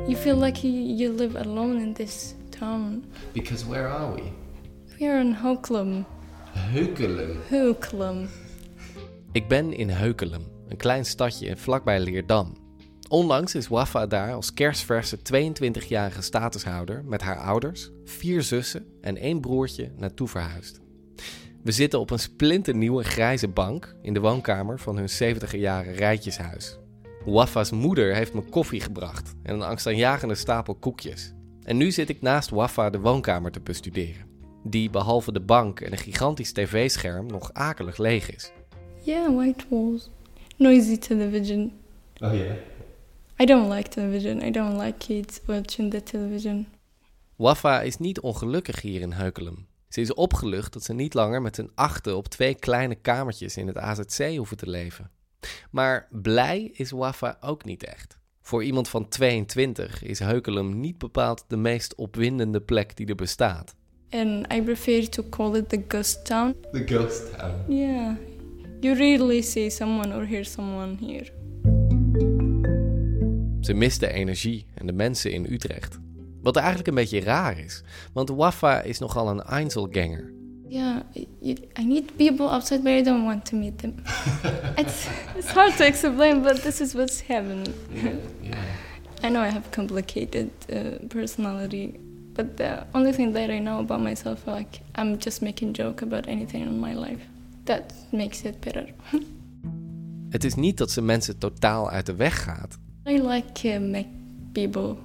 You 0.06 0.14
feel 0.16 0.36
like 0.36 0.62
you, 0.62 0.70
you 0.72 1.10
live 1.10 1.36
alone 1.36 1.80
in 1.82 1.94
this 1.94 2.34
town. 2.50 3.04
Because 3.32 3.64
where 3.66 3.88
are 3.88 4.14
we? 4.14 4.22
We 4.98 5.06
are 5.06 5.20
in 5.20 5.32
Hoklum. 5.32 6.06
Heukelen. 6.56 7.36
Hoklum. 7.50 8.28
Ik 9.32 9.48
ben 9.48 9.72
in 9.72 9.88
Heukelum, 9.88 10.42
een 10.68 10.76
klein 10.76 11.04
stadje 11.04 11.56
vlakbij 11.56 12.00
Leerdam. 12.00 12.52
Onlangs 13.08 13.54
is 13.54 13.68
Wafa 13.68 14.06
daar 14.06 14.32
als 14.32 14.54
kerstverse 14.54 15.18
22-jarige 15.18 16.22
statushouder 16.22 17.04
met 17.04 17.22
haar 17.22 17.38
ouders, 17.38 17.90
vier 18.04 18.42
zussen 18.42 18.86
en 19.00 19.16
één 19.16 19.40
broertje 19.40 19.92
naartoe 19.96 20.28
verhuisd. 20.28 20.80
We 21.62 21.72
zitten 21.72 22.00
op 22.00 22.10
een 22.10 22.18
splinternieuwe 22.18 23.04
grijze 23.04 23.48
bank 23.48 23.96
in 24.02 24.14
de 24.14 24.20
woonkamer 24.20 24.78
van 24.78 24.96
hun 24.96 25.08
70 25.08 25.56
jaren 25.56 25.94
rijtjeshuis. 25.94 26.78
Wafa's 27.24 27.70
moeder 27.70 28.14
heeft 28.14 28.34
me 28.34 28.42
koffie 28.42 28.80
gebracht 28.80 29.34
en 29.42 29.54
een 29.54 29.62
angstaanjagende 29.62 30.34
stapel 30.34 30.74
koekjes. 30.74 31.34
En 31.62 31.76
nu 31.76 31.90
zit 31.90 32.08
ik 32.08 32.20
naast 32.20 32.50
Wafa 32.50 32.90
de 32.90 33.00
woonkamer 33.00 33.52
te 33.52 33.60
bestuderen. 33.60 34.35
Die 34.68 34.90
behalve 34.90 35.32
de 35.32 35.40
bank 35.40 35.80
en 35.80 35.92
een 35.92 35.98
gigantisch 35.98 36.52
tv-scherm 36.52 37.26
nog 37.26 37.52
akelig 37.52 37.98
leeg 37.98 38.34
is. 38.34 38.52
Yeah, 39.02 39.36
white 39.36 39.64
walls. 39.68 40.10
Noisy 40.56 40.98
television. 40.98 41.72
Oh 42.20 42.34
ja? 42.34 42.56
I 43.38 43.44
don't 43.44 43.72
like 43.72 43.88
television. 43.88 44.42
I 44.42 44.50
don't 44.50 44.80
like 44.80 44.98
kids 44.98 45.40
watching 45.44 45.90
the 45.90 46.02
television. 46.02 46.66
Wafa 47.36 47.80
is 47.80 47.98
niet 47.98 48.20
ongelukkig 48.20 48.80
hier 48.80 49.00
in 49.00 49.12
Heukelum. 49.12 49.66
Ze 49.88 50.00
is 50.00 50.14
opgelucht 50.14 50.72
dat 50.72 50.84
ze 50.84 50.92
niet 50.92 51.14
langer 51.14 51.42
met 51.42 51.58
een 51.58 51.70
achten 51.74 52.16
op 52.16 52.28
twee 52.28 52.54
kleine 52.54 52.94
kamertjes 52.94 53.56
in 53.56 53.66
het 53.66 53.78
AZC 53.78 54.36
hoeven 54.36 54.56
te 54.56 54.68
leven. 54.68 55.10
Maar 55.70 56.08
blij 56.10 56.70
is 56.72 56.90
Wafa 56.90 57.36
ook 57.40 57.64
niet 57.64 57.84
echt. 57.84 58.18
Voor 58.40 58.64
iemand 58.64 58.88
van 58.88 59.08
22 59.08 60.02
is 60.02 60.18
Heukelum 60.18 60.80
niet 60.80 60.98
bepaald 60.98 61.44
de 61.48 61.56
meest 61.56 61.94
opwindende 61.94 62.60
plek 62.60 62.96
die 62.96 63.06
er 63.06 63.14
bestaat. 63.14 63.74
And 64.10 64.46
I 64.52 64.60
prefer 64.60 65.08
to 65.08 65.22
call 65.22 65.56
it 65.56 65.68
the 65.68 65.76
ghost 65.76 66.26
town. 66.26 66.54
The 66.72 66.84
ghost 66.84 67.36
town. 67.38 67.64
Yeah. 67.68 68.14
You 68.80 68.94
rarely 68.94 69.42
see 69.42 69.70
someone 69.70 70.12
or 70.12 70.24
hear 70.24 70.44
someone 70.44 70.96
here. 71.00 71.30
Ze 73.60 73.74
mist 73.74 74.00
de 74.00 74.12
energie 74.12 74.66
en 74.74 74.86
de 74.86 74.92
mensen 74.92 75.32
in 75.32 75.46
Utrecht. 75.50 75.98
Wat 76.42 76.56
eigenlijk 76.56 76.88
een 76.88 76.94
beetje 76.94 77.20
raar 77.20 77.58
is, 77.58 77.82
want 78.12 78.28
Wafa 78.28 78.82
is 78.82 78.98
nogal 78.98 79.28
een 79.28 79.42
Einzelganger. 79.42 80.32
Yeah, 80.68 81.02
I 81.78 81.84
need 81.84 82.16
people 82.16 82.48
outside, 82.48 82.82
but 82.82 82.92
I 82.92 83.02
don't 83.02 83.24
want 83.24 83.44
to 83.46 83.56
meet 83.56 83.78
them. 83.78 83.94
it's 84.76 85.06
it's 85.36 85.52
hard 85.52 85.76
to 85.76 85.84
explain, 85.84 86.42
but 86.42 86.62
this 86.62 86.80
is 86.80 86.92
what's 86.92 87.22
happening. 87.26 87.74
I 89.22 89.28
know 89.28 89.42
I 89.42 89.48
have 89.48 89.70
complicated 89.70 90.50
uh, 90.72 91.06
personality, 91.08 92.00
but 92.36 92.56
the 92.56 92.84
only 92.92 93.12
thing 93.12 93.32
that 93.32 93.50
I 93.50 93.58
know 93.58 93.78
about 93.78 94.00
myself, 94.00 94.46
like 94.46 94.80
I'm 94.94 95.18
just 95.18 95.40
making 95.40 95.72
joke 95.72 96.02
about 96.02 96.28
anything 96.28 96.62
in 96.62 96.78
my 96.78 96.94
life. 96.94 97.20
That 97.64 97.92
makes 98.10 98.42
it 98.44 98.60
better. 98.60 98.86
Het 100.30 100.44
is 100.44 100.54
niet 100.54 100.76
dat 100.76 100.90
ze 100.90 101.00
mensen 101.00 101.38
totaal 101.38 101.90
uit 101.90 102.06
de 102.06 102.14
weg 102.14 102.42
gaat. 102.42 102.78
I 103.08 103.22
like 103.22 103.68
uh, 103.68 103.90
make 103.90 104.08
people 104.52 104.96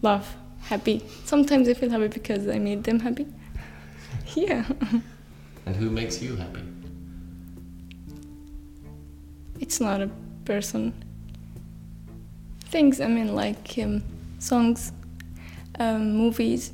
laugh, 0.00 0.26
happy. 0.58 1.00
Sometimes 1.24 1.68
I 1.68 1.74
feel 1.74 1.90
happy 1.90 2.08
because 2.08 2.54
I 2.54 2.58
made 2.58 2.80
them 2.80 3.00
happy. 3.00 3.26
yeah. 4.34 4.64
And 5.64 5.76
who 5.76 5.90
makes 5.90 6.18
you 6.18 6.36
happy? 6.36 6.60
it's 9.60 9.80
not 9.80 10.00
a 10.00 10.10
person. 10.44 10.92
Things 12.70 13.00
I 13.00 13.06
mean, 13.06 13.34
like 13.34 13.78
um, 13.78 14.02
songs, 14.38 14.92
um, 15.78 16.12
movies. 16.12 16.72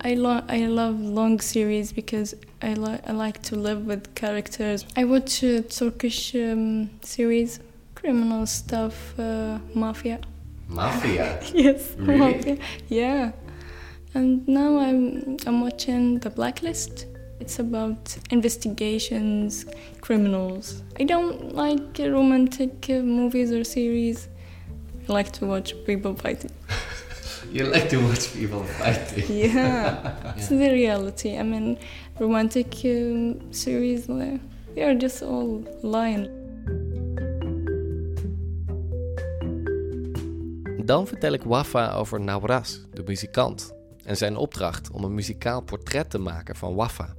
I 0.00 0.14
lo- 0.14 0.44
I 0.48 0.66
love 0.66 1.00
long 1.00 1.40
series 1.40 1.92
because 1.92 2.34
I 2.62 2.74
li- 2.74 3.00
I 3.06 3.12
like 3.12 3.42
to 3.44 3.56
live 3.56 3.84
with 3.86 4.14
characters. 4.14 4.84
I 4.96 5.04
watch 5.04 5.42
uh, 5.42 5.62
Turkish 5.68 6.34
um, 6.36 6.90
series, 7.02 7.60
criminal 7.94 8.46
stuff, 8.46 9.18
uh, 9.18 9.58
mafia. 9.74 10.20
Mafia. 10.68 11.40
yes, 11.54 11.94
Really? 11.98 12.18
mafia. 12.18 12.58
Yeah. 12.88 13.32
And 14.14 14.46
now 14.48 14.78
I'm 14.78 15.36
I'm 15.46 15.60
watching 15.60 16.20
The 16.20 16.30
Blacklist. 16.30 17.06
It's 17.40 17.58
about 17.60 18.16
investigations, 18.30 19.64
criminals. 20.00 20.82
I 21.00 21.04
don't 21.04 21.54
like 21.54 21.98
romantic 21.98 22.86
uh, 22.90 22.94
movies 23.02 23.52
or 23.52 23.62
series. 23.64 24.28
I 25.08 25.12
like 25.12 25.30
to 25.32 25.46
watch 25.46 25.74
people 25.86 26.14
fighting. 26.14 26.50
You 27.50 27.70
like 27.70 27.88
to 27.88 28.00
watch 28.00 28.32
people 28.32 28.62
fighting. 28.64 29.24
Yeah, 29.28 30.34
it's 30.36 30.48
the 30.48 30.70
reality. 30.70 31.38
I 31.38 31.42
mean, 31.42 31.78
romantic 32.18 32.84
um, 32.84 33.40
series, 33.50 34.08
uh, 34.08 34.38
they 34.74 34.82
are 34.82 34.94
just 34.94 35.22
all 35.22 35.64
lying. 35.82 36.28
Dan 40.84 41.06
vertel 41.06 41.32
ik 41.32 41.42
Wafa 41.42 41.92
over 41.92 42.20
Nauras, 42.20 42.86
de 42.92 43.02
muzikant, 43.06 43.74
en 44.04 44.16
zijn 44.16 44.36
opdracht 44.36 44.90
om 44.90 45.04
een 45.04 45.14
muzikaal 45.14 45.62
portret 45.62 46.10
te 46.10 46.18
maken 46.18 46.56
van 46.56 46.74
Wafa. 46.74 47.14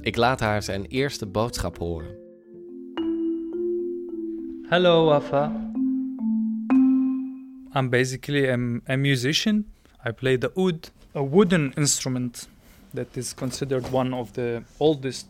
Ik 0.00 0.16
laat 0.16 0.40
haar 0.40 0.62
zijn 0.62 0.84
eerste 0.84 1.26
boodschap 1.26 1.78
horen. 1.78 2.16
Hello, 4.68 5.04
Wafa. 5.04 5.67
I'm 7.74 7.88
basically 7.88 8.46
a, 8.46 8.54
a 8.88 8.96
musician. 8.96 9.66
I 10.04 10.12
play 10.12 10.36
the 10.36 10.52
oud, 10.58 10.90
a 11.14 11.22
wooden 11.22 11.72
instrument 11.76 12.46
that 12.94 13.16
is 13.16 13.32
considered 13.32 13.90
one 13.92 14.14
of 14.14 14.32
the 14.32 14.64
oldest 14.80 15.26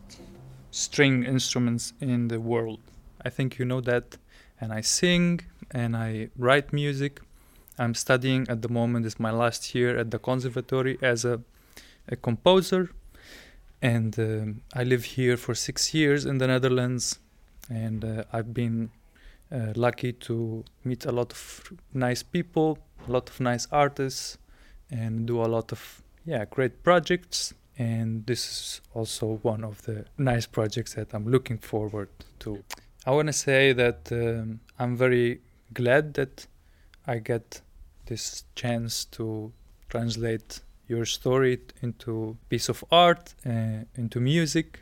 string 0.71 1.25
instruments 1.25 1.93
in 2.01 2.29
the 2.29 2.41
world. 2.41 2.81
I 3.25 3.31
think 3.31 3.59
you 3.59 3.65
know 3.65 3.81
that. 3.81 4.17
And 4.61 4.73
I 4.73 4.81
sing 4.81 5.41
and 5.71 5.97
I 5.97 6.29
write 6.37 6.73
music. 6.73 7.21
I'm 7.79 7.95
studying 7.95 8.49
at 8.49 8.63
the 8.63 8.69
moment, 8.69 9.07
it's 9.07 9.21
my 9.21 9.31
last 9.31 9.75
year 9.75 9.97
at 9.97 10.11
the 10.11 10.19
conservatory 10.19 10.99
as 11.01 11.25
a, 11.25 11.41
a 12.09 12.17
composer. 12.17 12.91
And 13.81 14.19
um, 14.19 14.63
I 14.75 14.83
live 14.83 15.05
here 15.05 15.37
for 15.37 15.55
six 15.55 15.95
years 15.95 16.25
in 16.25 16.39
the 16.39 16.49
Netherlands. 16.49 17.21
And 17.71 18.05
uh, 18.05 18.25
I've 18.33 18.53
been 18.53 18.91
uh, 19.53 19.73
lucky 19.77 20.13
to 20.13 20.65
meet 20.85 21.05
a 21.07 21.13
lot 21.13 21.33
of 21.33 21.73
nice 21.95 22.23
people, 22.23 22.79
a 23.09 23.13
lot 23.13 23.29
of 23.31 23.41
nice 23.41 23.67
artists, 23.73 24.39
and 24.91 25.27
do 25.27 25.41
a 25.41 25.47
lot 25.47 25.73
of 25.73 26.03
yeah 26.25 26.45
great 26.45 26.83
projects. 26.83 27.55
And 27.79 28.27
this 28.27 28.45
is 28.45 28.81
also 28.93 29.39
one 29.43 29.63
of 29.63 29.83
the 29.83 30.05
nice 30.19 30.47
projects 30.47 30.95
that 30.95 31.15
I'm 31.15 31.29
looking 31.31 31.59
forward 31.59 32.09
to. 32.41 32.65
I 33.07 33.13
want 33.13 33.29
to 33.29 33.33
say 33.33 33.73
that 33.73 34.11
um, 34.11 34.61
I'm 34.79 34.97
very 34.97 35.41
glad 35.73 36.15
that 36.15 36.47
I 37.07 37.19
get 37.19 37.61
this 38.07 38.45
chance 38.55 39.05
to 39.07 39.53
translate 39.89 40.61
your 40.89 41.05
story 41.05 41.61
into 41.83 42.37
piece 42.49 42.69
of 42.69 42.83
art, 42.91 43.35
uh, 43.47 43.85
into 43.95 44.21
music, 44.21 44.81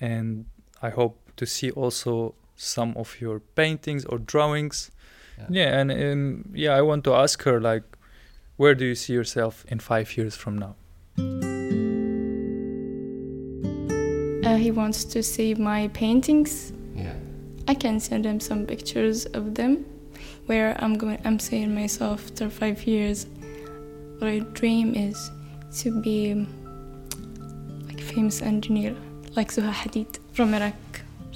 and 0.00 0.46
I 0.82 0.90
hope 0.90 1.18
to 1.36 1.46
see 1.46 1.70
also 1.70 2.34
some 2.60 2.94
of 2.96 3.20
your 3.20 3.40
paintings 3.40 4.04
or 4.04 4.18
drawings. 4.18 4.90
Yeah. 5.38 5.46
Yeah, 5.50 5.80
and 5.80 5.90
um, 5.90 6.44
yeah, 6.54 6.74
I 6.74 6.82
want 6.82 7.04
to 7.04 7.14
ask 7.14 7.42
her 7.44 7.58
like, 7.60 7.84
where 8.56 8.74
do 8.74 8.84
you 8.84 8.94
see 8.94 9.14
yourself 9.14 9.64
in 9.68 9.78
five 9.80 10.16
years 10.16 10.36
from 10.36 10.58
now? 10.58 10.76
Uh, 14.44 14.56
he 14.56 14.70
wants 14.70 15.04
to 15.04 15.22
see 15.22 15.54
my 15.54 15.88
paintings. 15.88 16.72
Ja. 16.94 17.12
I 17.66 17.74
can 17.74 17.98
send 17.98 18.26
him 18.26 18.40
some 18.40 18.66
pictures 18.66 19.24
of 19.26 19.54
them 19.54 19.86
where 20.46 20.76
I'm 20.80 20.98
going 20.98 21.18
I'm 21.24 21.38
saying 21.38 21.74
myself 21.74 22.24
after 22.24 22.50
five 22.50 22.84
years 22.86 23.26
what 24.18 24.28
I 24.28 24.40
dream 24.52 24.94
is 24.94 25.30
to 25.80 26.02
be 26.02 26.34
like 27.86 28.00
a 28.00 28.04
famous 28.04 28.42
engineer 28.42 28.94
like 29.36 29.48
Zuha 29.52 29.72
Hadid 29.72 30.18
from 30.32 30.52
Iraq. 30.52 30.74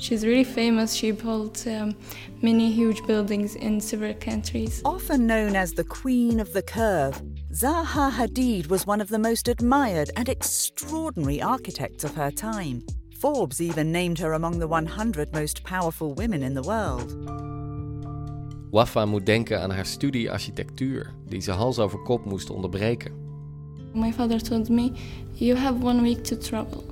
She's 0.04 0.26
really 0.26 0.44
famous. 0.44 0.92
She 0.92 1.12
built 1.12 1.66
um, 1.66 1.96
many 2.42 2.70
huge 2.70 3.02
buildings 3.06 3.54
in 3.54 3.80
several 3.80 4.12
countries. 4.12 4.82
Often 4.84 5.26
known 5.26 5.56
as 5.56 5.73
the 5.73 5.84
Queen 5.84 6.40
of 6.40 6.52
the 6.52 6.61
Curve, 6.61 7.23
Zaha 7.54 8.11
Hadid 8.11 8.68
was 8.68 8.87
one 8.87 9.00
of 9.00 9.08
the 9.08 9.18
most 9.18 9.49
admired 9.49 10.11
and 10.14 10.28
extraordinary 10.28 11.40
architects 11.40 12.04
of 12.04 12.14
her 12.16 12.30
time. 12.30 12.82
Forbes 13.18 13.62
even 13.62 13.92
named 13.92 14.18
her 14.18 14.34
among 14.34 14.58
the 14.58 14.68
100 14.68 15.32
most 15.32 15.64
powerful 15.64 16.12
women 16.12 16.42
in 16.42 16.52
the 16.52 16.62
world. 16.62 17.11
Wafa 18.70 19.06
moet 19.06 19.26
denken 19.26 19.61
aan 19.61 19.70
haar 19.70 19.87
studie 19.87 20.30
architectuur, 20.30 21.14
die 21.28 21.40
ze 21.40 21.50
hals 21.50 21.78
over 21.78 21.99
kop 21.99 22.25
moest 22.25 22.50
onderbreken. 22.50 23.12
My 23.94 24.12
father 24.12 24.42
told 24.42 24.68
me, 24.68 24.92
You 25.32 25.56
have 25.56 25.82
one 25.82 26.02
week 26.02 26.25
to 26.25 26.37
travel, 26.37 26.84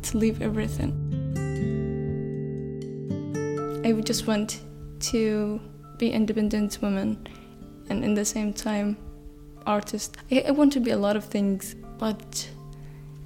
to 0.00 0.18
leave 0.18 0.44
everything. 0.44 1.23
I 3.84 3.92
just 3.92 4.26
want 4.26 4.60
to 5.12 5.60
be 5.98 6.10
independent 6.10 6.78
woman 6.80 7.28
and 7.90 8.02
in 8.02 8.14
the 8.14 8.24
same 8.24 8.52
time 8.52 8.96
artist. 9.66 10.16
I, 10.30 10.44
I 10.48 10.50
want 10.52 10.72
to 10.72 10.80
be 10.80 10.90
a 10.90 10.96
lot 10.96 11.16
of 11.16 11.24
things, 11.26 11.76
but 11.98 12.48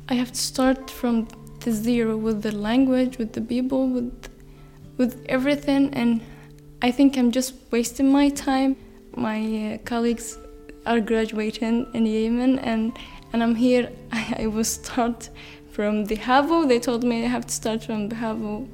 I 0.08 0.14
have 0.14 0.32
to 0.32 0.40
start 0.40 0.90
from 0.90 1.28
the 1.60 1.70
zero 1.70 2.16
with 2.16 2.42
the 2.42 2.52
language, 2.52 3.18
with 3.18 3.32
the 3.32 3.40
people, 3.40 3.88
with 3.88 4.28
with 4.96 5.24
everything 5.28 5.94
and 5.94 6.20
I 6.80 6.92
think 6.92 7.16
I'm 7.16 7.32
just 7.32 7.54
wasting 7.70 8.12
my 8.12 8.28
time. 8.28 8.76
My 9.16 9.74
uh, 9.74 9.78
colleagues 9.84 10.38
are 10.86 11.00
graduating 11.00 11.86
in 11.92 12.06
Yemen, 12.06 12.58
and 12.60 12.96
and 13.32 13.42
I'm 13.42 13.56
here. 13.56 13.90
I, 14.12 14.36
I 14.40 14.46
will 14.46 14.64
start 14.64 15.30
from 15.70 16.04
the 16.04 16.16
Havo. 16.16 16.68
They 16.68 16.78
told 16.78 17.02
me 17.02 17.24
I 17.24 17.28
have 17.28 17.46
to 17.46 17.52
start 17.52 17.84
from 17.84 18.08
the 18.08 18.16
Havo. 18.16 18.68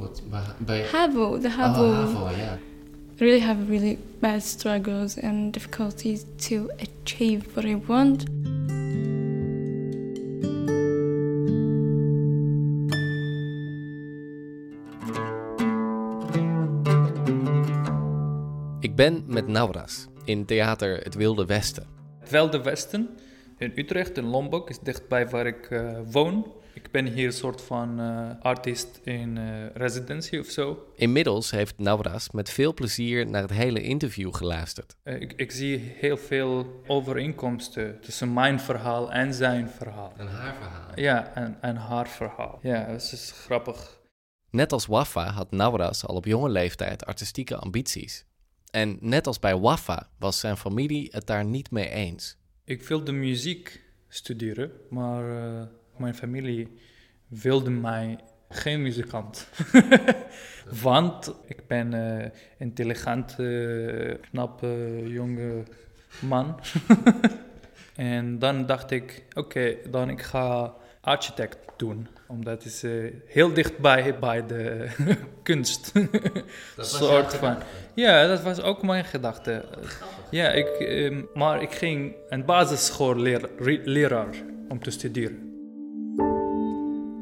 Wat, 0.00 0.22
bij... 0.58 0.86
Havo, 0.92 1.38
the 1.38 1.48
Havo. 1.48 2.30
ja. 2.30 2.58
really 3.16 3.40
have 3.40 3.68
really 3.68 3.98
bad 4.20 4.42
struggles 4.42 5.18
and 5.22 5.52
difficulties 5.52 6.24
to 6.36 6.70
achieve 6.78 7.44
what 7.54 7.64
I 7.64 7.76
want. 7.86 8.24
Ik 18.80 18.96
ben 18.96 19.22
met 19.26 19.46
Nauras 19.46 20.06
in 20.24 20.44
theater 20.44 21.00
Het 21.02 21.14
Wilde 21.14 21.46
Westen. 21.46 21.86
Het 22.20 22.30
Wilde 22.30 22.62
Westen 22.62 23.08
in 23.58 23.72
Utrecht, 23.74 24.16
in 24.16 24.24
Lombok, 24.24 24.70
is 24.70 24.78
dichtbij 24.78 25.28
waar 25.28 25.46
ik 25.46 25.70
eh, 25.70 25.98
woon. 26.10 26.52
Ik 26.82 26.90
ben 26.90 27.06
hier 27.06 27.26
een 27.26 27.32
soort 27.32 27.62
van 27.62 28.00
eh, 28.00 28.30
artiest 28.40 29.00
in 29.04 29.38
eh, 29.38 29.66
residency 29.74 30.38
of 30.38 30.46
zo. 30.46 30.86
Inmiddels 30.94 31.50
heeft 31.50 31.78
Nauras 31.78 32.30
met 32.30 32.50
veel 32.50 32.74
plezier 32.74 33.26
naar 33.26 33.42
het 33.42 33.50
hele 33.50 33.82
interview 33.82 34.34
geluisterd. 34.34 34.96
Eh, 35.02 35.20
ik, 35.20 35.32
ik 35.36 35.50
zie 35.50 35.78
heel 35.78 36.16
veel 36.16 36.82
overeenkomsten 36.86 38.00
tussen 38.00 38.32
mijn 38.32 38.60
verhaal 38.60 39.12
en 39.12 39.34
zijn 39.34 39.68
verhaal. 39.68 40.12
En 40.16 40.26
haar 40.26 40.54
verhaal. 40.54 40.90
Ja, 40.94 41.34
en, 41.34 41.56
en 41.60 41.76
haar 41.76 42.08
verhaal. 42.08 42.58
Ja, 42.62 42.86
dat 42.86 43.02
is 43.12 43.32
grappig. 43.34 44.00
Net 44.50 44.72
als 44.72 44.86
Wafa 44.86 45.30
had 45.30 45.50
Nauras 45.50 46.06
al 46.06 46.14
op 46.14 46.24
jonge 46.24 46.48
leeftijd 46.48 47.06
artistieke 47.06 47.56
ambities. 47.56 48.24
En 48.70 48.98
net 49.00 49.26
als 49.26 49.38
bij 49.38 49.56
Wafa 49.56 50.10
was 50.18 50.38
zijn 50.38 50.56
familie 50.56 51.08
het 51.10 51.26
daar 51.26 51.44
niet 51.44 51.70
mee 51.70 51.88
eens. 51.88 52.36
Ik 52.64 52.82
wilde 52.82 53.12
muziek 53.12 53.82
studeren, 54.08 54.70
maar 54.90 55.58
eh, 55.60 55.66
mijn 56.00 56.14
familie 56.14 56.68
wilde 57.28 57.70
mij 57.70 58.18
geen 58.48 58.82
muzikant. 58.82 59.48
Want 60.82 61.34
ik 61.46 61.66
ben 61.66 61.92
een 61.92 62.32
intelligent, 62.58 63.36
eh, 63.38 64.14
knappe, 64.30 65.02
jonge 65.04 65.62
man. 66.20 66.60
en 67.96 68.38
dan 68.38 68.66
dacht 68.66 68.90
ik, 68.90 69.24
oké, 69.34 69.76
dan 69.90 70.10
ik 70.10 70.22
ga 70.22 70.74
architect 71.00 71.58
doen. 71.76 72.08
Omdat 72.26 72.52
het 72.52 72.64
is 72.64 72.82
eh, 72.82 72.90
heel 73.26 73.52
dichtbij 73.52 74.18
bij 74.18 74.46
de 74.46 74.88
kunst. 75.42 75.92
soort 76.76 77.34
van. 77.34 77.56
Ja, 77.94 78.26
dat 78.26 78.42
was 78.42 78.60
ook 78.60 78.82
mijn 78.82 79.04
gedachte. 79.04 79.64
Ja, 80.30 80.48
ik, 80.48 80.68
ehm, 80.68 81.22
maar 81.34 81.62
ik 81.62 81.72
ging 81.72 82.14
een 82.28 82.44
basisschoolleraar 82.44 84.34
om 84.68 84.82
te 84.82 84.90
studeren. 84.90 85.49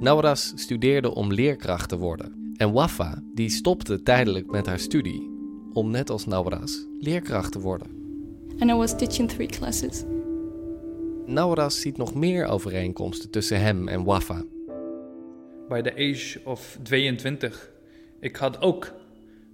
Nauras 0.00 0.52
studeerde 0.54 1.14
om 1.14 1.32
leerkracht 1.32 1.88
te 1.88 1.96
worden. 1.98 2.52
En 2.56 2.72
Wafa 2.72 3.22
die 3.34 3.48
stopte 3.48 4.02
tijdelijk 4.02 4.50
met 4.50 4.66
haar 4.66 4.78
studie 4.78 5.30
om 5.72 5.90
net 5.90 6.10
als 6.10 6.26
Nauras 6.26 6.86
leerkracht 7.00 7.52
te 7.52 7.60
worden. 7.60 7.86
And 8.58 8.70
I 8.70 8.74
was 8.74 8.96
teaching 8.98 9.28
three 9.28 9.46
classes. 9.46 10.04
Nauras 11.26 11.80
ziet 11.80 11.96
nog 11.96 12.14
meer 12.14 12.46
overeenkomsten 12.46 13.30
tussen 13.30 13.60
hem 13.60 13.88
en 13.88 14.04
Wafa. 14.04 14.42
Bij 15.68 15.82
de 15.82 15.92
age 15.92 16.40
of 16.44 16.78
22, 16.82 17.70
ik 18.20 18.36
had 18.36 18.60
ook 18.62 18.92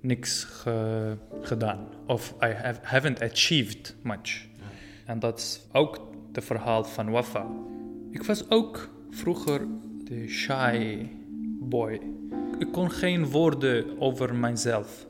niks 0.00 0.44
ge- 0.44 1.16
gedaan. 1.40 1.86
Of 2.06 2.34
I 2.42 2.46
have, 2.46 2.80
haven't 2.82 3.22
achieved 3.22 3.96
much. 4.02 4.46
En 5.06 5.18
dat 5.18 5.38
is 5.38 5.60
ook 5.72 6.00
het 6.32 6.44
verhaal 6.44 6.84
van 6.84 7.10
Wafa. 7.10 7.46
Ik 8.10 8.22
was 8.22 8.50
ook 8.50 8.88
vroeger 9.10 9.66
de 10.04 10.28
shy 10.28 11.06
boy. 11.60 12.00
Ik 12.58 12.72
kon 12.72 12.90
geen 12.90 13.30
woorden 13.30 14.00
over 14.00 14.34
mijzelf 14.34 15.06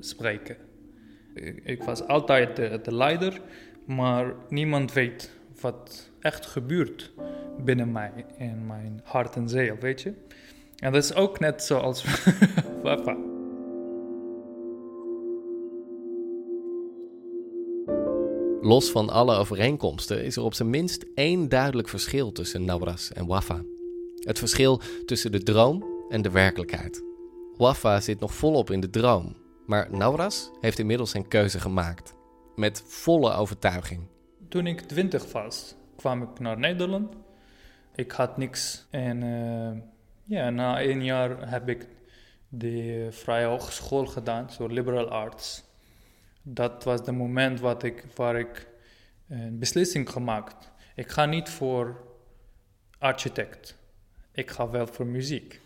spreken. 0.00 0.56
Ik, 1.64 1.82
was 1.82 2.06
altijd 2.06 2.56
de, 2.56 2.80
de 2.82 2.94
leider, 2.94 3.40
maar 3.84 4.34
niemand 4.48 4.92
weet 4.92 5.32
wat 5.60 6.10
echt 6.20 6.46
gebeurt 6.46 7.12
binnen 7.64 7.92
mij 7.92 8.12
en 8.38 8.66
mijn 8.66 9.00
hart 9.04 9.36
en 9.36 9.48
ziel, 9.48 9.76
weet 9.80 10.02
je? 10.02 10.12
En 10.76 10.92
dat 10.92 11.02
is 11.02 11.14
ook 11.14 11.38
net 11.38 11.62
zoals 11.62 12.04
Wafa. 12.82 13.16
Los 18.60 18.90
van 18.90 19.08
alle 19.08 19.36
overeenkomsten 19.36 20.24
is 20.24 20.36
er 20.36 20.42
op 20.42 20.54
zijn 20.54 20.70
minst 20.70 21.06
één 21.14 21.48
duidelijk 21.48 21.88
verschil 21.88 22.32
tussen 22.32 22.64
Nauras 22.64 23.12
en 23.12 23.26
Wafa. 23.26 23.62
Het 24.28 24.38
verschil 24.38 24.80
tussen 25.06 25.32
de 25.32 25.42
droom 25.42 25.84
en 26.08 26.22
de 26.22 26.30
werkelijkheid. 26.30 27.02
Wafa 27.56 28.00
zit 28.00 28.20
nog 28.20 28.34
volop 28.34 28.70
in 28.70 28.80
de 28.80 28.90
droom, 28.90 29.36
maar 29.66 29.88
Nauras 29.90 30.50
heeft 30.60 30.78
inmiddels 30.78 31.10
zijn 31.10 31.28
keuze 31.28 31.60
gemaakt. 31.60 32.14
Met 32.56 32.82
volle 32.86 33.32
overtuiging. 33.32 34.06
Toen 34.48 34.66
ik 34.66 34.80
twintig 34.80 35.32
was, 35.32 35.74
kwam 35.96 36.22
ik 36.22 36.38
naar 36.38 36.58
Nederland. 36.58 37.14
Ik 37.94 38.12
had 38.12 38.36
niks. 38.36 38.86
En 38.90 39.22
eh, 39.22 39.82
ja, 40.24 40.50
na 40.50 40.80
één 40.80 41.04
jaar 41.04 41.50
heb 41.50 41.68
ik 41.68 41.86
de 42.48 43.08
Vrije 43.10 43.46
Hogeschool 43.46 44.06
gedaan, 44.06 44.50
zo 44.50 44.66
liberal 44.66 45.08
arts. 45.08 45.64
Dat 46.42 46.84
was 46.84 47.00
het 47.00 47.16
moment 47.16 47.60
wat 47.60 47.82
ik, 47.82 48.04
waar 48.14 48.38
ik 48.38 48.68
een 49.28 49.58
beslissing 49.58 50.10
gemaakt. 50.10 50.72
Ik 50.94 51.08
ga 51.08 51.26
niet 51.26 51.48
voor 51.48 52.00
architect. 52.98 53.77
Ik 54.38 54.50
ga 54.50 54.70
wel 54.70 54.86
voor 54.86 55.06
muziek. 55.06 55.60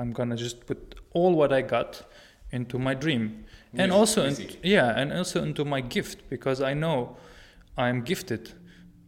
I'm 0.00 0.14
gonna 0.14 0.34
just 0.34 0.64
put 0.64 0.78
all 1.12 1.34
what 1.34 1.50
I 1.52 1.64
got 1.68 2.06
into 2.48 2.78
my 2.78 2.94
dream. 2.98 3.44
and 3.76 3.92
also, 3.92 4.24
in- 4.24 4.50
yeah, 4.60 4.96
and 4.96 5.12
also 5.12 5.42
into 5.42 5.64
my 5.64 5.84
gift 5.88 6.28
because 6.28 6.70
I 6.70 6.72
know 6.72 7.16
I'm 7.76 8.06
gifted. 8.06 8.54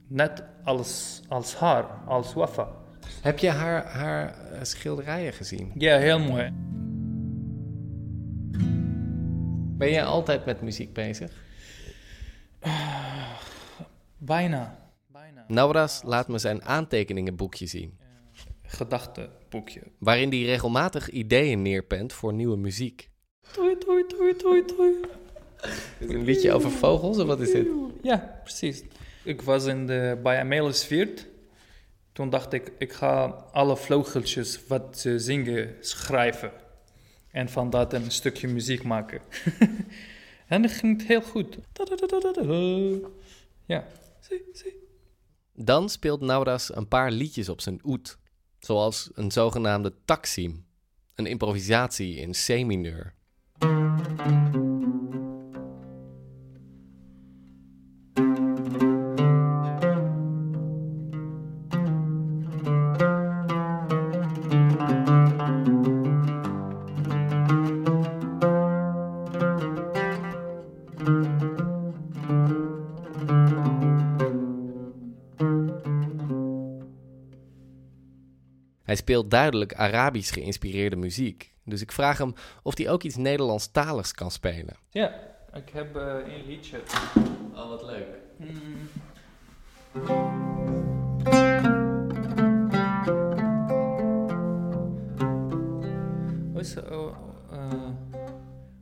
Net 0.06 0.42
als, 0.64 1.20
als 1.28 1.54
haar, 1.54 1.84
als 2.06 2.32
Wafa. 2.32 2.68
Heb 3.22 3.38
je 3.38 3.48
haar, 3.50 3.84
haar 3.86 4.50
eh, 4.52 4.58
schilderijen 4.62 5.32
gezien? 5.32 5.70
Ja, 5.74 5.96
heel 5.98 6.18
mooi. 6.18 6.50
Ben 9.78 9.90
jij 9.90 10.04
altijd 10.04 10.44
met 10.44 10.60
muziek 10.60 10.92
bezig? 10.92 11.30
Bijna. 14.18 14.78
Bijna. 15.06 15.44
Nauras 15.48 16.02
laat 16.04 16.28
me 16.28 16.38
zijn 16.38 16.64
aantekeningenboekje 16.64 17.66
zien, 17.66 17.98
Gedachtenboekje. 18.72 19.82
waarin 19.98 20.30
hij 20.30 20.42
regelmatig 20.42 21.10
ideeën 21.10 21.62
neerpent 21.62 22.12
voor 22.12 22.32
nieuwe 22.32 22.56
muziek. 22.56 23.10
Toei, 23.52 23.78
toei, 24.36 24.64
toei. 24.66 24.94
Is 25.62 25.70
het 25.98 26.10
een 26.10 26.24
liedje 26.24 26.52
over 26.52 26.70
vogels 26.70 27.18
of 27.18 27.26
wat 27.26 27.40
is 27.40 27.52
dit? 27.52 27.68
Ja, 28.02 28.40
precies. 28.42 28.82
Ik 29.24 29.42
was 29.42 29.64
in 29.64 29.86
de, 29.86 30.18
bij 30.22 30.40
Amelis 30.40 30.84
Viert. 30.84 31.26
Toen 32.12 32.30
dacht 32.30 32.52
ik, 32.52 32.72
ik 32.78 32.92
ga 32.92 33.24
alle 33.52 33.76
vleugeltjes 33.76 34.66
wat 34.66 34.98
ze 34.98 35.18
zingen 35.18 35.76
schrijven. 35.80 36.52
En 37.30 37.48
van 37.48 37.70
dat 37.70 37.92
een 37.92 38.10
stukje 38.10 38.48
muziek 38.48 38.82
maken. 38.82 39.20
en 40.48 40.62
dat 40.62 40.70
ging 40.70 40.98
het 40.98 41.08
heel 41.08 41.22
goed. 41.22 41.58
Ja, 43.66 43.86
zie, 44.20 44.42
zie. 44.52 44.74
Dan 45.54 45.88
speelt 45.88 46.20
Nauras 46.20 46.76
een 46.76 46.88
paar 46.88 47.10
liedjes 47.10 47.48
op 47.48 47.60
zijn 47.60 47.80
oet, 47.84 48.18
zoals 48.64 49.10
een 49.14 49.30
zogenaamde 49.30 49.92
taksim, 50.04 50.66
een 51.14 51.26
improvisatie 51.26 52.16
in 52.16 52.32
C-mineur. 52.32 53.14
Hij 78.92 79.00
speelt 79.00 79.30
duidelijk 79.30 79.74
Arabisch 79.74 80.32
geïnspireerde 80.32 80.96
muziek, 80.96 81.52
dus 81.64 81.80
ik 81.80 81.92
vraag 81.92 82.18
hem 82.18 82.34
of 82.62 82.76
hij 82.76 82.90
ook 82.90 83.02
iets 83.02 83.16
Nederlandstaligs 83.16 84.12
kan 84.12 84.30
spelen. 84.30 84.76
Ja, 84.90 85.12
ik 85.54 85.68
heb 85.72 85.96
eh, 85.96 86.14
een 86.24 86.46
liedje. 86.46 86.80
Oh, 87.54 87.68
wat 87.68 87.82
leuk. 87.82 88.06
Het? 96.54 96.90
Oh, 96.90 97.16
eh, 97.52 97.90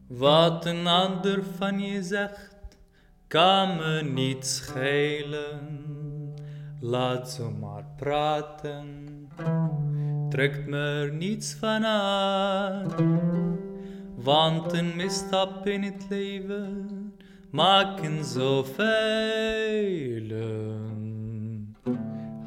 wat 0.06 0.66
een 0.66 0.86
ander 0.86 1.44
van 1.44 1.80
je 1.80 2.02
zegt, 2.02 2.78
kan 3.26 3.76
me 3.76 4.02
niet 4.02 4.46
schelen. 4.46 5.88
Laat 6.80 7.30
ze 7.30 7.42
maar 7.42 7.84
praten, 7.96 9.09
trekt 10.30 10.66
me 10.66 11.10
niets 11.12 11.54
van 11.54 11.84
aan. 11.84 12.88
Want 14.16 14.72
een 14.72 14.96
misstap 14.96 15.66
in 15.66 15.82
het 15.82 16.06
leven 16.08 16.88
maken 17.50 18.24
zoveel. 18.24 18.86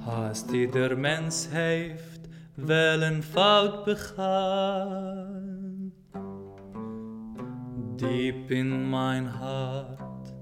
Haast 0.05 0.51
ieder 0.51 0.99
mens 0.99 1.47
heeft 1.49 2.19
wel 2.53 3.01
een 3.01 3.23
fout 3.23 3.83
begaan. 3.83 4.33
Diep 7.95 8.51
in 8.51 8.89
mijn 8.89 9.25
hart 9.25 10.33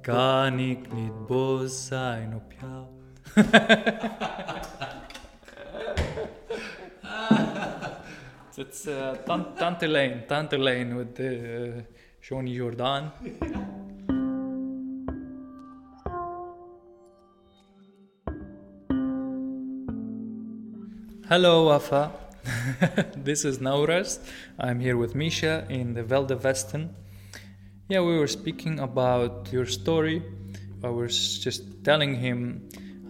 kan 0.00 0.58
ik 0.58 0.94
niet 0.94 1.26
boos 1.26 1.86
zijn 1.86 2.34
op 2.34 2.52
jou. 2.60 2.86
It's 8.54 8.86
uh, 8.86 9.16
Tan- 9.26 9.56
Tante 9.56 9.86
with 10.94 11.18
uh, 11.18 11.80
Johnny 12.20 12.54
Jordan. 12.58 13.10
Hello, 21.30 21.68
Wafa. 21.68 22.12
this 23.16 23.46
is 23.46 23.58
Nauras. 23.60 24.18
I'm 24.58 24.80
here 24.80 24.98
with 24.98 25.14
Misha 25.14 25.66
in 25.70 25.94
the 25.94 26.02
Velde 26.02 26.38
Westen. 26.38 26.90
Yeah, 27.88 28.02
we 28.02 28.18
were 28.18 28.26
speaking 28.26 28.80
about 28.80 29.48
your 29.50 29.64
story. 29.64 30.22
I 30.84 30.90
was 30.90 31.38
just 31.38 31.82
telling 31.84 32.16
him 32.16 32.68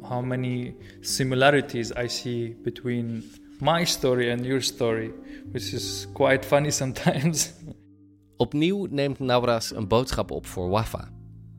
how 0.09 0.21
many 0.21 0.77
similarities 1.01 1.91
I 1.91 2.07
see 2.07 2.51
between 2.51 3.25
my 3.63 3.85
story 3.85 4.31
and 4.31 4.45
your 4.45 4.61
story, 4.61 5.13
which 5.53 5.73
is 5.73 6.09
quite 6.13 6.45
funny 6.45 6.71
sometimes. 6.83 7.53
Opnieuw 8.37 8.87
neemt 8.91 9.19
Nauras 9.19 9.75
een 9.75 9.89
boodschap 9.89 10.31
op 10.31 10.47
voor 10.47 10.69
Wafa. 10.69 11.09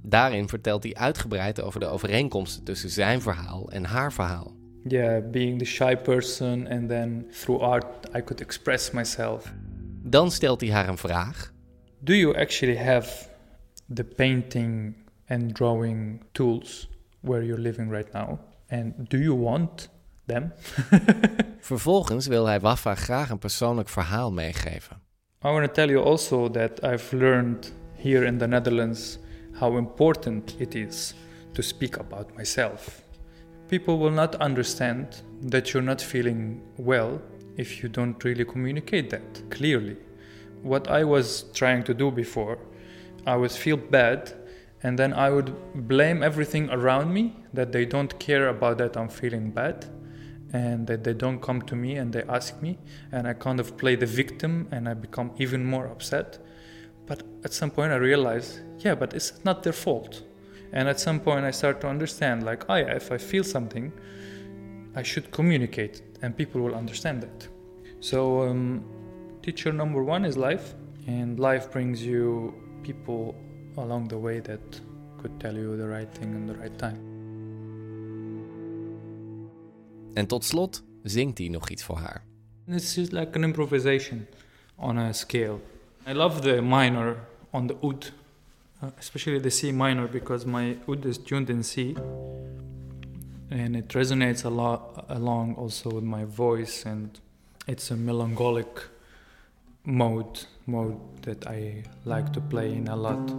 Daarin 0.02 0.50
vertelt 0.50 0.84
hij 0.84 0.94
uitgebreid 0.94 1.62
over 1.62 1.80
de 1.80 1.86
overeenkomsten 1.86 2.64
tussen 2.64 2.90
zijn 2.90 3.22
verhaal 3.22 3.72
en 3.72 3.86
haar 3.86 4.14
verhaal. 4.14 4.62
yeah, 4.86 5.22
being 5.32 5.60
the 5.60 5.66
shy 5.66 5.96
person, 5.96 6.68
and 6.68 6.90
then 6.90 7.26
through 7.32 7.62
art, 7.62 8.08
I 8.14 8.22
could 8.22 8.42
express 8.42 8.92
myself. 8.92 9.54
Dan 10.04 10.32
stelt 10.32 10.62
hij 10.62 10.72
haar 10.72 10.88
een 10.88 10.98
vraag. 10.98 11.54
Do 12.00 12.14
you 12.14 12.36
actually 12.38 12.78
have 12.78 13.28
the 13.94 14.04
painting 14.04 14.96
and 15.28 15.56
drawing 15.56 16.22
tools 16.32 16.90
where 17.20 17.46
you're 17.46 17.62
living 17.62 17.92
right 17.92 18.14
now? 18.14 18.40
And 18.68 19.10
do 19.10 19.18
you 19.18 19.36
want 19.36 19.90
them? 20.26 20.54
Vervolgens 21.64 22.28
wil 22.28 22.46
hij 22.46 22.60
Wafa 22.60 22.96
graag 22.96 23.30
een 23.30 23.40
persoonlijk 23.40 23.90
verhaal 23.90 24.32
meegeven. 24.32 24.98
I 25.46 25.48
want 25.48 25.66
to 25.66 25.72
tell 25.72 25.90
you 25.90 26.06
also 26.06 26.50
that 26.50 26.84
I've 26.84 27.16
learned 27.16 27.74
here 27.96 28.26
in 28.26 28.38
the 28.38 28.48
Netherlands 28.48 29.20
how 29.60 29.78
important 29.78 30.56
it 30.58 30.76
is 30.76 31.16
to 31.52 31.62
speak 31.62 31.98
about 31.98 32.36
myself. 32.36 33.02
People 33.68 33.98
will 33.98 34.12
not 34.12 34.36
understand 34.40 35.24
that 35.50 35.70
you're 35.70 35.88
not 35.88 36.02
feeling 36.02 36.62
well 36.76 37.22
if 37.56 37.82
you 37.82 37.92
don't 37.92 38.24
really 38.24 38.46
communicate 38.46 39.10
that 39.10 39.50
clearly. 39.50 39.96
What 40.64 40.88
I 40.88 41.04
was 41.04 41.46
trying 41.54 41.84
to 41.84 41.94
do 41.94 42.12
before, 42.12 42.58
I 43.26 43.36
would 43.36 43.52
feel 43.52 43.78
bad 43.90 44.34
and 44.82 44.98
then 44.98 45.14
I 45.14 45.30
would 45.30 45.54
blame 45.74 46.26
everything 46.26 46.70
around 46.70 47.14
me 47.14 47.36
that 47.54 47.72
they 47.72 47.86
don't 47.86 48.20
care 48.20 48.50
about 48.50 48.78
that 48.78 48.98
I'm 48.98 49.10
feeling 49.10 49.52
bad 49.52 49.86
and 50.54 50.86
that 50.86 51.04
they 51.04 51.14
don't 51.14 51.42
come 51.42 51.62
to 51.64 51.76
me 51.76 51.96
and 51.96 52.14
they 52.14 52.24
ask 52.30 52.62
me 52.62 52.78
and 53.12 53.28
I 53.28 53.34
kind 53.34 53.60
of 53.60 53.76
play 53.76 53.96
the 53.96 54.06
victim 54.06 54.68
and 54.72 54.88
I 54.88 54.94
become 54.94 55.32
even 55.40 55.66
more 55.66 55.88
upset. 55.88 56.38
But 57.08 57.24
at 57.44 57.54
some 57.54 57.72
point 57.72 57.92
I 57.92 57.96
realize, 57.96 58.62
yeah, 58.78 58.96
but 58.96 59.14
it's 59.14 59.44
not 59.44 59.64
their 59.64 59.74
fault. 59.74 60.22
And 60.72 60.88
at 60.88 61.00
some 61.00 61.20
point 61.20 61.44
I 61.44 61.52
start 61.52 61.82
to 61.82 61.88
understand 61.88 62.44
like, 62.44 62.70
oh 62.70 62.76
yeah, 62.76 62.96
if 62.96 63.12
I 63.12 63.18
feel 63.18 63.44
something, 63.44 63.92
I 64.96 65.02
should 65.02 65.32
communicate 65.32 66.04
and 66.22 66.38
people 66.38 66.62
will 66.62 66.76
understand 66.76 67.24
that. 67.24 67.48
So 68.00 68.44
um, 68.44 68.86
teacher 69.42 69.74
number 69.74 70.04
one 70.04 70.24
is 70.24 70.38
life 70.38 70.76
and 71.08 71.40
life 71.40 71.72
brings 71.72 72.06
you 72.06 72.54
people 72.84 73.36
along 73.78 74.08
the 74.08 74.18
way 74.18 74.40
that 74.42 74.80
could 75.18 75.40
tell 75.40 75.56
you 75.56 75.76
the 75.78 75.88
right 75.88 76.14
thing 76.14 76.34
in 76.34 76.46
the 76.46 76.54
right 76.56 76.78
time. 76.78 77.13
En 80.15 80.27
tot 80.27 80.45
slot 80.45 80.83
zingt 81.03 81.39
hij 81.39 81.49
nog 81.49 81.69
iets 81.69 81.85
voor 81.85 81.97
haar. 81.97 82.25
It's 82.67 82.95
just 82.95 83.13
like 83.13 83.37
an 83.37 83.43
improvisation 83.43 84.27
on 84.77 84.99
a 84.99 85.13
scale. 85.13 85.59
I 86.07 86.13
love 86.13 86.41
the 86.41 86.61
minor 86.63 87.17
on 87.51 87.67
the 87.67 87.77
oud, 87.83 88.13
uh, 88.83 88.89
especially 88.99 89.41
the 89.41 89.51
C 89.51 89.73
minor, 89.73 90.09
because 90.09 90.47
my 90.47 90.79
oud 90.87 91.05
is 91.05 91.19
tuned 91.19 91.49
in 91.49 91.65
C, 91.65 91.95
and 93.51 93.77
it 93.77 93.95
resonates 93.95 94.45
a 94.45 94.51
lot 94.51 95.05
along 95.09 95.57
also 95.57 95.91
with 95.91 96.05
my 96.05 96.25
voice, 96.25 96.89
and 96.89 97.21
it's 97.67 97.91
a 97.91 97.97
melancholic 97.97 98.89
mode 99.85 100.47
mode 100.67 100.99
that 101.23 101.47
I 101.47 101.85
like 102.05 102.33
to 102.33 102.41
play 102.41 102.73
in 102.73 102.89
a 102.89 102.97
lot. 102.97 103.33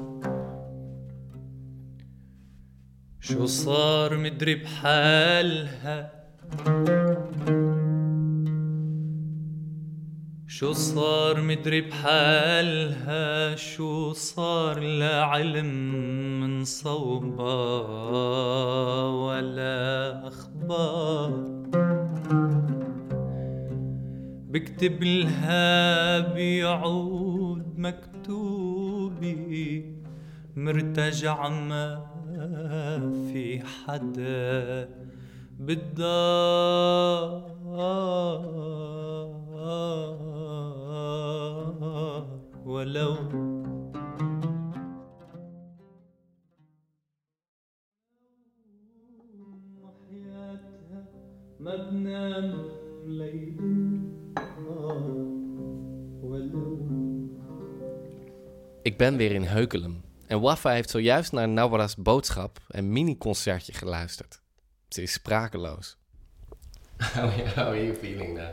شو 3.22 3.45
صار 3.45 4.17
مدري 4.17 4.56
بحالها 4.56 6.12
شو 10.46 10.72
صار 10.72 11.40
مدري 11.40 11.80
بحالها؟ 11.80 13.57
شو 13.57 14.12
صار 14.12 14.80
لا 14.80 15.22
علم 15.24 15.66
من 16.40 16.64
صوبها 16.64 17.54
ولا 19.09 20.28
أخبار؟ 20.28 21.30
بكتب 24.48 25.02
لها 25.02 26.18
بيعود 26.18 27.78
مكتوبي 27.78 29.35
مرتجع 30.57 31.48
ما 31.48 32.00
في 33.33 33.61
حدا. 33.61 35.04
بالدار 35.60 37.50
ولو 42.65 43.15
وحياتها 49.84 51.02
ما 51.60 51.76
بنام 51.76 52.50
ليل 53.06 53.60
ولو 56.24 56.80
Ik 58.82 58.98
ben 58.98 59.17
weer 59.17 59.32
in 59.32 59.43
Heukelum. 59.43 60.02
En 60.28 60.41
Wafa 60.41 60.69
heeft 60.69 60.89
zojuist 60.89 61.32
naar 61.32 61.50
Nawara's 61.50 61.95
boodschap 61.95 62.60
en 62.67 62.91
mini-concertje 62.91 63.74
geluisterd. 63.74 64.41
Ze 64.94 65.02
is 65.02 65.12
sprakeloos. 65.12 65.96
How, 66.98 67.28
how 67.57 67.70
are 67.70 67.76
you 67.76 67.94
feeling 67.94 68.35
now? 68.35 68.52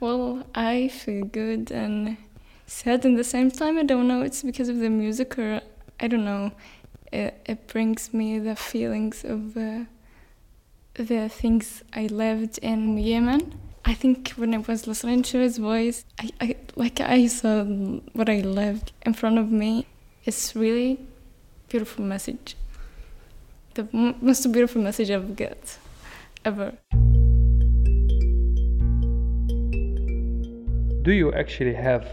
Well, 0.00 0.46
I 0.54 0.88
feel 0.88 1.26
good 1.26 1.70
and 1.70 2.16
sad 2.66 3.04
in 3.04 3.14
the 3.14 3.24
same 3.24 3.50
time. 3.50 3.76
I 3.76 3.82
don't 3.82 4.08
know. 4.08 4.22
It's 4.22 4.42
because 4.42 4.70
of 4.70 4.78
the 4.78 4.88
music, 4.88 5.38
or 5.38 5.60
I 6.00 6.08
don't 6.08 6.24
know. 6.24 6.52
It, 7.12 7.34
it 7.44 7.66
brings 7.66 8.14
me 8.14 8.38
the 8.38 8.56
feelings 8.56 9.24
of 9.24 9.58
uh, 9.58 9.84
the 10.94 11.28
things 11.28 11.84
I 11.92 12.06
lived 12.06 12.58
in 12.62 12.96
Yemen. 12.96 13.52
I 13.84 13.92
think 13.92 14.30
when 14.36 14.54
I 14.54 14.58
was 14.58 14.86
listening 14.86 15.22
to 15.24 15.38
his 15.38 15.58
voice, 15.58 16.06
I, 16.18 16.30
I 16.40 16.56
like 16.76 16.98
I 16.98 17.26
saw 17.26 17.64
what 18.14 18.30
I 18.30 18.40
lived 18.40 18.92
in 19.02 19.12
front 19.12 19.36
of 19.36 19.50
me. 19.50 19.86
It's 20.24 20.56
really 20.56 20.98
beautiful 21.68 22.06
message. 22.06 22.56
The 23.72 24.14
most 24.20 24.52
beautiful 24.52 24.82
message 24.82 25.08
I've 25.08 25.34
got 25.34 25.78
ever. 26.42 26.74
Do 31.02 31.12
you 31.12 31.32
actually 31.34 31.74
have 31.74 32.06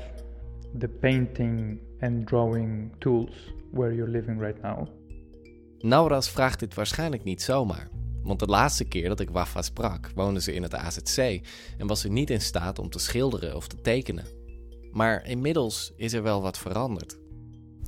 the 0.80 0.88
painting 0.88 1.80
and 2.00 2.26
drawing 2.26 2.92
tools 3.00 3.54
where 3.72 3.94
you're 3.94 4.12
living 4.12 4.40
right 4.40 4.62
now? 4.62 4.88
Nauras 5.80 6.30
vraagt 6.30 6.60
dit 6.60 6.74
waarschijnlijk 6.74 7.24
niet 7.24 7.42
zomaar. 7.42 7.90
Want 8.24 8.40
de 8.40 8.46
laatste 8.46 8.86
keer 8.86 9.08
dat 9.08 9.20
ik 9.20 9.30
Wafa 9.30 9.62
sprak, 9.62 10.12
woonde 10.16 10.42
ze 10.42 10.54
in 10.54 10.64
het 10.64 10.76
AZC 10.76 11.18
en 11.78 11.88
was 11.88 12.02
ze 12.02 12.10
niet 12.10 12.30
in 12.30 12.42
staat 12.42 12.80
om 12.80 12.90
te 12.90 13.00
schilderen 13.00 13.56
of 13.56 13.68
te 13.68 13.82
tekenen. 13.82 14.26
Maar 14.92 15.26
inmiddels 15.26 15.94
is 15.96 16.14
er 16.14 16.24
wel 16.24 16.42
wat 16.42 16.58
veranderd. 16.58 17.18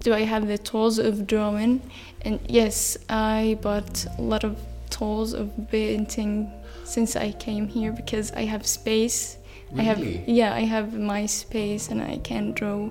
Do 0.01 0.13
I 0.13 0.21
have 0.21 0.47
the 0.47 0.57
tools 0.57 0.97
of 0.99 1.27
drawing? 1.27 1.81
And 2.21 2.39
yes, 2.47 2.97
I 3.09 3.57
bought 3.61 4.05
a 4.17 4.21
lot 4.21 4.43
of 4.43 4.57
tools 4.89 5.33
of 5.33 5.51
painting 5.69 6.51
since 6.83 7.15
I 7.15 7.31
came 7.33 7.67
here 7.67 7.91
because 7.91 8.31
I 8.33 8.45
have 8.45 8.65
space. 8.65 9.37
I 9.77 9.83
have 9.83 9.99
Really? 9.99 10.23
yeah, 10.27 10.53
I 10.53 10.61
have 10.61 10.93
my 10.93 11.25
space 11.27 11.89
and 11.89 12.01
I 12.01 12.17
can 12.17 12.51
draw. 12.51 12.89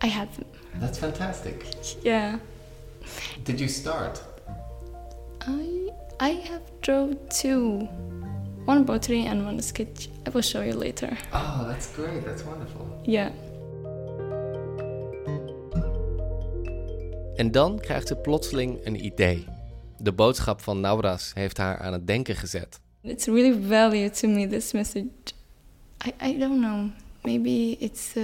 I 0.00 0.06
have 0.06 0.28
That's 0.76 0.98
fantastic. 0.98 1.66
yeah. 2.02 2.38
Did 3.44 3.60
you 3.60 3.68
start? 3.68 4.22
I 5.40 5.90
I 6.20 6.30
have 6.48 6.62
drawn 6.82 7.18
two. 7.30 7.88
One 8.64 8.84
poetry 8.86 9.24
and 9.26 9.44
one 9.44 9.60
sketch. 9.60 10.08
I 10.24 10.30
will 10.30 10.40
show 10.42 10.62
you 10.62 10.74
later. 10.74 11.18
Oh, 11.32 11.64
that's 11.68 11.88
great. 11.96 12.24
That's 12.24 12.44
wonderful. 12.44 12.86
Yeah. 13.04 13.30
En 17.36 17.50
dan 17.50 17.80
krijgt 17.80 18.08
ze 18.08 18.16
plotseling 18.16 18.78
een 18.84 19.04
idee. 19.04 19.46
De 19.98 20.12
boodschap 20.12 20.60
van 20.60 20.80
Nauras 20.80 21.30
heeft 21.34 21.56
haar 21.56 21.78
aan 21.78 21.92
het 21.92 22.06
denken 22.06 22.36
gezet. 22.36 22.80
It's 23.00 23.26
really 23.26 23.62
value 23.68 24.10
to 24.10 24.28
me 24.28 24.46
this 24.46 24.72
message. 24.72 25.08
I, 26.06 26.12
I 26.22 26.38
don't 26.38 26.60
know. 26.60 26.88
Maybe 27.22 27.76
it's 27.78 28.16
uh, 28.16 28.22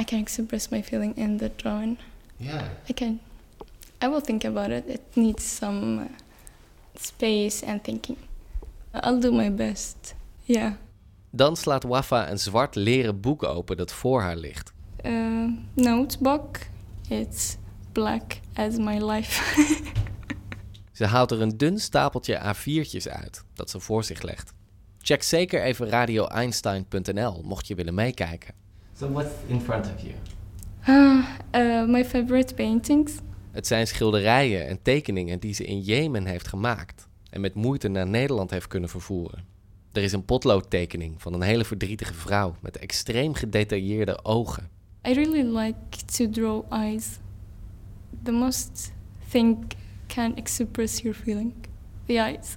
I 0.00 0.04
can 0.04 0.18
express 0.20 0.68
my 0.68 0.82
feeling 0.82 1.16
in 1.16 1.36
the 1.36 1.50
drawing. 1.56 1.98
Ja. 2.36 2.62
I 2.88 2.94
can. 2.94 3.20
I 4.04 4.08
will 4.08 4.20
think 4.20 4.44
about 4.44 4.68
it. 4.68 4.82
It 4.86 5.00
needs 5.12 5.56
some 5.56 5.96
uh, 5.96 6.06
space 6.94 7.66
and 7.66 7.82
thinking. 7.82 8.16
I'll 8.92 9.20
do 9.20 9.32
my 9.32 9.54
best. 9.54 10.14
Yeah. 10.42 10.72
Dan 11.30 11.56
slaat 11.56 11.82
Wafa 11.82 12.30
een 12.30 12.38
zwart 12.38 12.74
leren 12.74 13.20
boek 13.20 13.42
open 13.42 13.76
dat 13.76 13.92
voor 13.92 14.20
haar 14.20 14.36
ligt. 14.36 14.72
Uh, 15.06 15.52
notebook. 15.74 16.58
It's 17.08 17.56
black 17.92 18.40
as 18.54 18.76
my 18.76 19.04
life. 19.04 19.64
Ze 20.92 21.04
haalt 21.04 21.30
er 21.30 21.40
een 21.40 21.56
dun 21.56 21.78
stapeltje 21.78 22.54
A4'tjes 22.54 23.10
uit 23.10 23.44
dat 23.54 23.70
ze 23.70 23.80
voor 23.80 24.04
zich 24.04 24.22
legt. 24.22 24.52
Check 24.98 25.22
zeker 25.22 25.62
even 25.62 25.88
radioeinstein.nl 25.88 27.42
mocht 27.44 27.66
je 27.66 27.74
willen 27.74 27.94
meekijken. 27.94 28.54
So 28.98 29.10
what's 29.10 29.30
in 29.46 29.60
front 29.60 29.86
of 29.86 30.02
you? 30.02 30.14
Uh, 31.54 31.84
my 31.86 32.04
favorite 32.04 32.54
paintings. 32.54 33.12
Het 33.50 33.66
zijn 33.66 33.86
schilderijen 33.86 34.66
en 34.66 34.82
tekeningen 34.82 35.38
die 35.38 35.54
ze 35.54 35.64
in 35.64 35.80
Jemen 35.80 36.26
heeft 36.26 36.48
gemaakt 36.48 37.08
en 37.30 37.40
met 37.40 37.54
moeite 37.54 37.88
naar 37.88 38.06
Nederland 38.06 38.50
heeft 38.50 38.66
kunnen 38.66 38.88
vervoeren. 38.88 39.44
Er 39.92 40.02
is 40.02 40.12
een 40.12 40.24
potloodtekening 40.24 41.22
van 41.22 41.34
een 41.34 41.42
hele 41.42 41.64
verdrietige 41.64 42.14
vrouw 42.14 42.54
met 42.60 42.76
extreem 42.76 43.34
gedetailleerde 43.34 44.24
ogen. 44.24 44.68
I 45.08 45.12
really 45.12 45.56
like 45.58 46.04
to 46.16 46.30
draw 46.30 46.72
eyes. 46.72 47.06
The 48.22 48.32
most 48.32 48.92
thing 49.28 49.72
can 50.06 50.36
express 50.36 51.00
your 51.00 51.16
feeling. 51.16 51.54
The 52.06 52.14
eyes. 52.14 52.56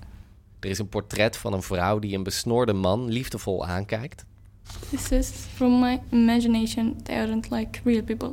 Er 0.60 0.70
is 0.70 0.80
een 0.80 0.90
portret 0.90 1.38
van 1.38 1.54
een 1.54 1.62
vrouw 1.62 2.00
die 2.00 2.16
een 2.16 2.24
besnoorde 2.24 2.74
man 2.74 3.08
liefdevol 3.10 3.66
aankijkt. 3.66 4.26
This 4.90 5.12
is 5.12 5.30
from 5.30 5.80
my 5.80 6.02
imagination. 6.12 7.04
They 7.04 7.20
aren't 7.20 7.50
like 7.50 7.80
real 7.84 8.04
people. 8.04 8.32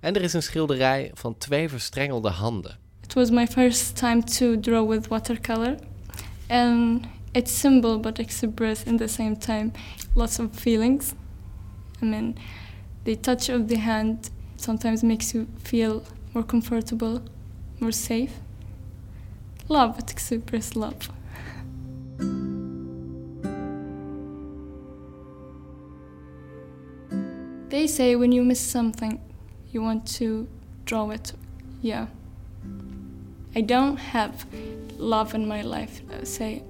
En 0.00 0.14
er 0.14 0.22
is 0.22 0.32
een 0.32 0.42
schilderij 0.42 1.10
van 1.14 1.38
twee 1.38 1.68
verstrengelde 1.68 2.30
handen. 2.30 2.78
It 3.02 3.14
was 3.14 3.30
my 3.30 3.46
first 3.46 3.96
time 3.96 4.22
to 4.22 4.60
draw 4.60 4.88
with 4.88 5.08
watercolor, 5.08 5.76
and 6.48 7.06
it's 7.32 7.60
simple 7.60 7.98
but 7.98 8.18
express 8.18 8.82
in 8.82 8.96
the 8.96 9.06
same 9.06 9.38
time 9.38 9.70
lots 10.14 10.38
of 10.38 10.46
feelings. 10.52 11.12
I 12.02 12.06
mean, 12.06 12.36
the 13.02 13.20
touch 13.20 13.48
of 13.48 13.66
the 13.66 13.78
hand 13.78 14.30
sometimes 14.56 15.02
makes 15.02 15.30
you 15.32 15.46
feel 15.62 16.02
more 16.34 16.44
comfortable, 16.44 17.22
more 17.80 17.92
safe. 17.92 18.34
Love, 19.68 19.98
it 19.98 20.10
expresses 20.10 20.76
love. 20.76 21.08
They 27.68 27.86
say 27.86 28.16
when 28.16 28.32
you 28.32 28.44
miss 28.44 28.60
something, 28.60 29.18
you 29.70 29.82
want 29.82 30.06
to 30.18 30.46
draw 30.84 31.10
it. 31.10 31.32
Yeah. 31.80 32.06
I 33.54 33.60
don't 33.62 33.96
have 33.96 34.46
love 34.98 35.34
in 35.34 35.46
my 35.46 35.62
life, 35.62 36.00
uh, 36.10 36.24
say 36.24 36.62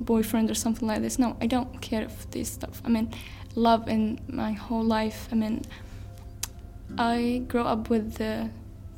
boyfriend 0.00 0.50
or 0.50 0.54
something 0.54 0.86
like 0.86 1.00
this. 1.00 1.18
No, 1.18 1.36
I 1.40 1.46
don't 1.46 1.80
care 1.80 2.04
of 2.04 2.30
this 2.30 2.50
stuff. 2.50 2.82
I 2.84 2.88
mean, 2.88 3.12
love 3.54 3.88
in 3.88 4.20
my 4.28 4.52
whole 4.52 4.84
life. 4.84 5.28
I 5.32 5.34
mean, 5.34 5.62
I 6.98 7.42
grow 7.48 7.64
up 7.64 7.90
with 7.90 8.20
a 8.20 8.50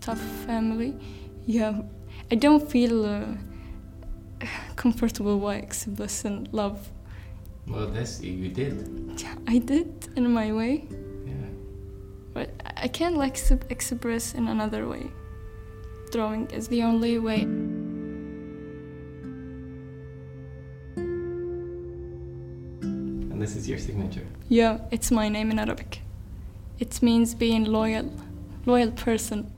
tough 0.09 0.47
family. 0.47 0.95
Yeah, 1.47 1.83
I 2.33 2.35
don't 2.37 2.67
feel 2.71 3.05
uh, 3.05 3.27
comfortable 4.77 5.39
by 5.39 5.57
expressing 5.57 6.49
love. 6.51 6.79
Well, 7.67 7.89
that's 7.89 8.23
you 8.23 8.49
did. 8.49 8.75
Yeah, 9.19 9.35
I 9.47 9.59
did 9.59 10.09
in 10.17 10.33
my 10.33 10.51
way, 10.53 10.87
Yeah. 11.27 11.51
but 12.33 12.49
I 12.85 12.89
can't 12.89 13.19
like 13.19 13.33
ex- 13.33 13.51
express 13.69 14.35
in 14.35 14.49
another 14.49 14.89
way. 14.89 15.05
Drawing 16.11 16.47
is 16.53 16.69
the 16.69 16.83
only 16.85 17.19
way. 17.19 17.43
And 23.31 23.43
this 23.43 23.55
is 23.57 23.69
your 23.69 23.79
signature. 23.79 24.27
Yeah, 24.49 24.79
it's 24.91 25.11
my 25.11 25.29
name 25.29 25.51
in 25.51 25.59
Arabic. 25.59 26.01
It 26.79 27.03
means 27.03 27.35
being 27.35 27.65
loyal, 27.65 28.11
loyal 28.65 28.93
person. 28.93 29.53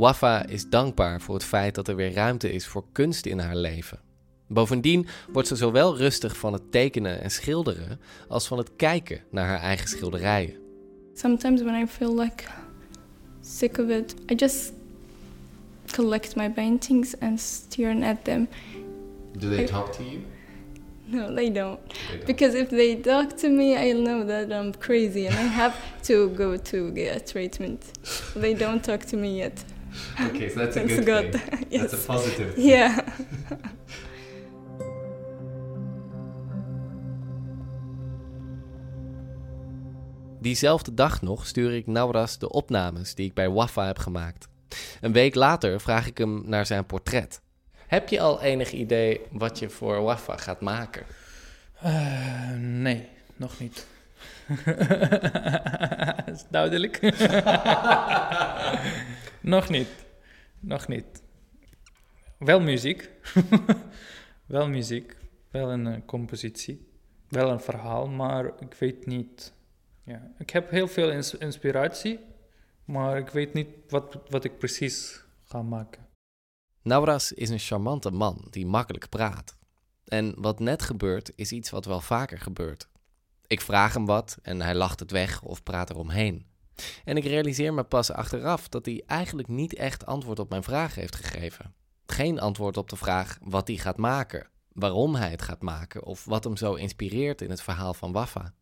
Wafa 0.00 0.46
is 0.46 0.68
dankbaar 0.68 1.20
voor 1.20 1.34
het 1.34 1.44
feit 1.44 1.74
dat 1.74 1.88
er 1.88 1.96
weer 1.96 2.12
ruimte 2.12 2.52
is 2.52 2.66
voor 2.66 2.84
kunst 2.92 3.26
in 3.26 3.38
haar 3.38 3.56
leven. 3.56 3.98
Bovendien 4.46 5.06
wordt 5.32 5.48
ze 5.48 5.56
zowel 5.56 5.96
rustig 5.96 6.36
van 6.36 6.52
het 6.52 6.72
tekenen 6.72 7.20
en 7.20 7.30
schilderen 7.30 8.00
als 8.28 8.46
van 8.46 8.58
het 8.58 8.70
kijken 8.76 9.20
naar 9.30 9.46
haar 9.46 9.60
eigen 9.60 9.88
schilderijen. 9.88 10.56
Sometimes 11.14 11.62
when 11.62 11.82
I 11.82 11.86
feel 11.86 12.18
like 12.18 12.44
sick 13.40 13.78
of 13.78 13.88
it, 13.88 14.14
I 14.32 14.34
just 14.34 14.72
collect 15.92 16.36
my 16.36 16.50
paintings 16.50 17.18
and 17.18 17.40
stare 17.40 18.06
at 18.06 18.24
them. 18.24 18.48
Do 19.38 19.48
they 19.48 19.64
talk 19.64 19.92
to 19.92 20.02
you? 20.02 20.18
No, 21.04 21.34
they 21.34 21.52
don't. 21.52 21.78
Because 22.26 22.58
if 22.58 22.68
they 22.68 23.00
talk 23.00 23.30
to 23.30 23.48
me, 23.48 23.76
I'll 23.76 24.02
know 24.02 24.26
that 24.26 24.50
I'm 24.50 24.72
crazy 24.72 25.26
and 25.26 25.36
I 25.36 25.48
have 25.48 25.74
to 26.02 26.28
go 26.28 26.56
to 26.56 26.90
get 26.90 27.26
treatment. 27.26 27.84
They 28.34 28.54
don't 28.54 28.84
talk 28.84 29.04
to 29.04 29.16
me 29.16 29.36
yet. 29.36 29.64
Okay, 30.28 30.48
so 30.48 30.54
that's 30.54 30.74
Thanks 30.76 30.94
God. 30.94 31.40
yes. 31.68 32.04
positive. 32.04 32.60
Yeah. 32.60 32.98
Diezelfde 40.40 40.94
dag 40.94 41.22
nog 41.22 41.46
stuur 41.46 41.72
ik 41.74 41.86
Nauras 41.86 42.38
de 42.38 42.50
opnames 42.50 43.14
die 43.14 43.26
ik 43.26 43.34
bij 43.34 43.50
Wafa 43.50 43.86
heb 43.86 43.98
gemaakt. 43.98 44.48
Een 45.00 45.12
week 45.12 45.34
later 45.34 45.80
vraag 45.80 46.06
ik 46.06 46.18
hem 46.18 46.42
naar 46.46 46.66
zijn 46.66 46.86
portret. 46.86 47.40
Heb 47.86 48.08
je 48.08 48.20
al 48.20 48.42
enig 48.42 48.72
idee 48.72 49.20
wat 49.30 49.58
je 49.58 49.70
voor 49.70 50.02
Wafa 50.02 50.36
gaat 50.36 50.60
maken? 50.60 51.02
Eh, 51.80 52.50
nee, 52.56 53.08
nog 53.36 53.58
niet. 53.58 53.86
is 56.32 56.44
duidelijk. 56.50 56.98
Nog 59.40 59.68
niet. 59.68 59.88
Nog 60.60 60.88
niet. 60.88 61.22
Wel 62.38 62.60
muziek. 62.60 63.10
wel 64.46 64.68
muziek. 64.68 65.16
Wel 65.50 65.70
een 65.70 65.86
eh, 65.86 66.00
compositie. 66.06 66.88
Wel 67.28 67.50
een 67.50 67.60
verhaal, 67.60 68.08
maar 68.08 68.60
ik 68.60 68.74
weet 68.74 69.06
niet. 69.06 69.52
Ja. 70.04 70.32
Ik 70.38 70.50
heb 70.50 70.70
heel 70.70 70.88
veel 70.88 71.10
ins- 71.10 71.34
inspiratie, 71.34 72.20
maar 72.84 73.18
ik 73.18 73.28
weet 73.28 73.52
niet 73.52 73.68
wat, 73.88 74.18
wat 74.28 74.44
ik 74.44 74.58
precies 74.58 75.24
ga 75.44 75.62
maken. 75.62 76.06
Nauras 76.82 77.32
is 77.32 77.48
een 77.48 77.58
charmante 77.58 78.10
man 78.10 78.46
die 78.50 78.66
makkelijk 78.66 79.08
praat. 79.08 79.58
En 80.04 80.34
wat 80.36 80.58
net 80.60 80.82
gebeurt, 80.82 81.32
is 81.36 81.52
iets 81.52 81.70
wat 81.70 81.84
wel 81.84 82.00
vaker 82.00 82.38
gebeurt. 82.38 82.88
Ik 83.46 83.60
vraag 83.60 83.94
hem 83.94 84.06
wat 84.06 84.38
en 84.42 84.60
hij 84.60 84.74
lacht 84.74 85.00
het 85.00 85.10
weg 85.10 85.42
of 85.42 85.62
praat 85.62 85.90
eromheen. 85.90 86.46
En 87.04 87.16
ik 87.16 87.24
realiseer 87.24 87.74
me 87.74 87.82
pas 87.82 88.12
achteraf 88.12 88.68
dat 88.68 88.86
hij 88.86 89.02
eigenlijk 89.06 89.48
niet 89.48 89.74
echt 89.74 90.06
antwoord 90.06 90.38
op 90.38 90.50
mijn 90.50 90.62
vraag 90.62 90.94
heeft 90.94 91.16
gegeven. 91.16 91.74
Geen 92.06 92.40
antwoord 92.40 92.76
op 92.76 92.88
de 92.88 92.96
vraag 92.96 93.38
wat 93.42 93.68
hij 93.68 93.76
gaat 93.76 93.96
maken, 93.96 94.46
waarom 94.72 95.14
hij 95.14 95.30
het 95.30 95.42
gaat 95.42 95.62
maken 95.62 96.04
of 96.04 96.24
wat 96.24 96.44
hem 96.44 96.56
zo 96.56 96.74
inspireert 96.74 97.42
in 97.42 97.50
het 97.50 97.62
verhaal 97.62 97.94
van 97.94 98.12
Wafa. 98.12 98.54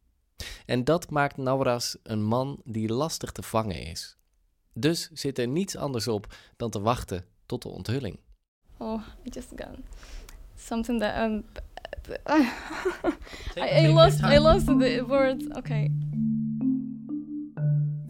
En 0.66 0.84
dat 0.84 1.10
maakt 1.10 1.36
Nauras 1.36 1.96
een 2.02 2.22
man 2.22 2.60
die 2.64 2.92
lastig 2.92 3.32
te 3.32 3.42
vangen 3.42 3.82
is. 3.82 4.16
Dus 4.72 5.10
zit 5.12 5.38
er 5.38 5.48
niets 5.48 5.76
anders 5.76 6.08
op 6.08 6.34
dan 6.56 6.70
te 6.70 6.80
wachten 6.80 7.24
tot 7.46 7.62
de 7.62 7.68
onthulling. 7.68 8.18
Oh, 8.78 9.00
I 9.26 9.28
just 9.28 9.48
got 9.56 9.78
something 10.56 11.00
that 11.00 11.16
um. 11.16 11.44
I, 13.56 13.84
I 13.84 13.92
lost. 13.92 14.22
I 14.22 14.38
lost 14.38 14.66
the 14.66 15.04
words. 15.06 15.44
Okay. 15.56 15.90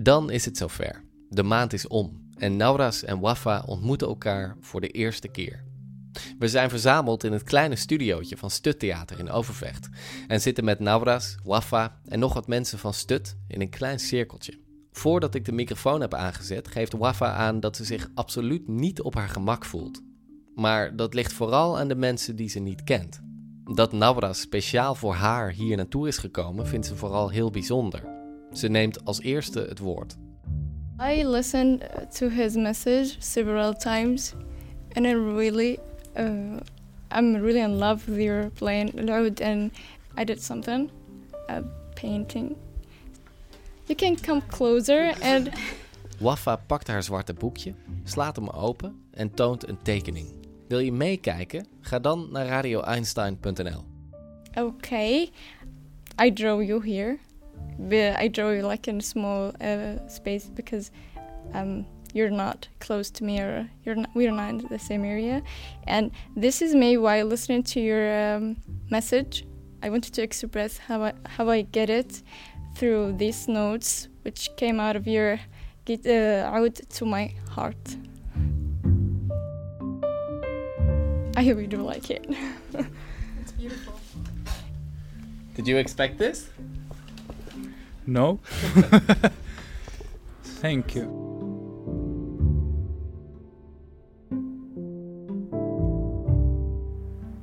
Dan 0.00 0.30
is 0.30 0.44
het 0.44 0.56
zover. 0.56 1.04
De 1.28 1.42
maand 1.42 1.72
is 1.72 1.87
om 1.87 2.30
en 2.37 2.56
Nauras 2.56 3.04
en 3.04 3.20
Wafa 3.20 3.62
ontmoeten 3.66 4.08
elkaar 4.08 4.56
voor 4.61 4.80
de 4.80 4.88
eerste 4.88 5.28
keer. 5.28 5.64
We 6.38 6.48
zijn 6.48 6.70
verzameld 6.70 7.24
in 7.24 7.32
het 7.32 7.42
kleine 7.42 7.76
studiootje 7.76 8.37
van 8.37 8.50
Stut 8.50 8.78
Theater 8.78 9.18
in 9.18 9.30
Overvecht 9.30 9.88
en 10.26 10.40
zitten 10.40 10.64
met 10.64 10.78
Navras, 10.78 11.37
Wafa 11.44 12.00
en 12.04 12.18
nog 12.18 12.34
wat 12.34 12.46
mensen 12.46 12.78
van 12.78 12.94
Stut 12.94 13.37
in 13.48 13.61
een 13.61 13.70
klein 13.70 13.98
cirkeltje. 13.98 14.58
Voordat 14.92 15.34
ik 15.34 15.44
de 15.44 15.52
microfoon 15.52 16.00
heb 16.00 16.14
aangezet, 16.14 16.68
geeft 16.68 16.92
Wafa 16.92 17.32
aan 17.32 17.61
dat 17.61 17.76
ze 17.76 17.84
zich 17.84 18.11
absoluut 18.14 18.68
niet 18.68 19.02
op 19.02 19.14
haar 19.14 19.28
gemak 19.28 19.64
voelt. 19.64 20.02
Maar 20.54 20.96
dat 20.96 21.14
ligt 21.14 21.32
vooral 21.32 21.78
aan 21.78 21.88
de 21.88 21.96
mensen 21.96 22.37
die 22.37 22.48
ze 22.48 22.58
niet 22.58 22.84
kent. 22.84 23.20
Dat 23.74 23.92
Navras 23.92 24.40
speciaal 24.40 24.94
voor 24.94 25.14
haar 25.14 25.50
hier 25.50 25.76
naartoe 25.76 26.08
is 26.08 26.18
gekomen, 26.18 26.66
vindt 26.66 26.87
ze 26.87 26.96
vooral 26.96 27.28
heel 27.28 27.50
bijzonder. 27.50 28.17
Ze 28.59 28.68
neemt 28.68 29.05
als 29.05 29.21
eerste 29.21 29.61
het 29.68 29.79
woord. 29.79 30.16
I 31.01 31.25
listened 31.25 31.83
to 32.14 32.29
his 32.29 32.55
message 32.55 33.16
several 33.18 33.73
times, 33.75 34.35
and 34.92 35.07
I 35.07 35.12
really, 35.12 35.79
uh, 36.16 36.57
I'm 37.11 37.37
really 37.37 37.61
in 37.61 37.79
love 37.79 38.11
with 38.11 38.21
your 38.21 38.51
playing 38.51 38.92
loud, 38.94 39.40
and 39.40 39.71
I 40.21 40.25
did 40.25 40.42
something, 40.42 40.90
a 41.49 41.62
painting. 41.94 42.57
You 43.85 43.97
can 43.97 44.16
come 44.21 44.42
closer 44.47 45.14
and 45.23 45.51
Wafa 46.21 46.57
pakt 46.57 46.87
haar 46.87 47.03
zwarte 47.03 47.35
boekje, 47.35 47.75
slaat 48.05 48.37
hem 48.37 48.49
open 48.49 49.03
en 49.11 49.35
toont 49.35 49.68
een 49.68 49.79
tekening. 49.83 50.35
Wil 50.68 50.79
je 50.79 50.92
meekijken? 50.92 51.66
Ga 51.81 51.99
dan 51.99 52.29
naar 52.33 52.47
radioeinstein.nl. 52.47 53.85
okay, 54.57 55.31
I 56.23 56.33
draw 56.33 56.62
you 56.62 56.90
here. 56.94 57.18
I 57.90 58.29
draw 58.29 58.51
you 58.51 58.62
like 58.62 58.88
in 58.88 58.99
a 58.99 59.03
small 59.03 59.53
uh, 59.61 60.07
space 60.09 60.47
because 60.47 60.90
um, 61.55 61.87
you're 62.12 62.31
not 62.31 62.68
close 62.81 63.11
to 63.11 63.25
me 63.25 63.40
or 63.40 63.68
you're 63.85 63.94
not, 63.94 64.11
we're 64.14 64.33
not 64.33 64.51
in 64.51 64.59
the 64.68 64.79
same 64.79 65.05
area. 65.05 65.42
And 65.87 66.11
this 66.37 66.62
is 66.62 66.75
me 66.75 66.97
while 66.97 67.27
listening 67.27 67.62
to 67.64 67.81
your 67.81 68.37
um, 68.37 68.57
message. 68.90 69.47
I 69.83 69.90
wanted 69.90 70.14
to 70.14 70.23
express 70.23 70.79
how 70.79 71.03
I, 71.05 71.12
how 71.27 71.49
I 71.49 71.62
get 71.62 71.88
it 71.90 72.23
through 72.75 73.14
these 73.16 73.49
notes, 73.49 74.09
which 74.23 74.51
came 74.57 74.81
out 74.81 74.97
of 74.97 75.07
your 75.07 75.38
get 75.85 76.07
uh, 76.07 76.51
out 76.53 76.75
to 76.75 77.05
my 77.07 77.33
heart. 77.51 77.97
I 81.37 81.49
really 81.49 81.66
do 81.66 81.83
like 81.83 82.11
it. 82.11 82.27
It's 83.40 83.53
beautiful. 83.53 83.94
Did 85.55 85.66
you 85.68 85.79
expect 85.79 86.18
this? 86.18 86.51
No? 88.09 88.40
Thank 90.42 90.94
you. 90.94 91.05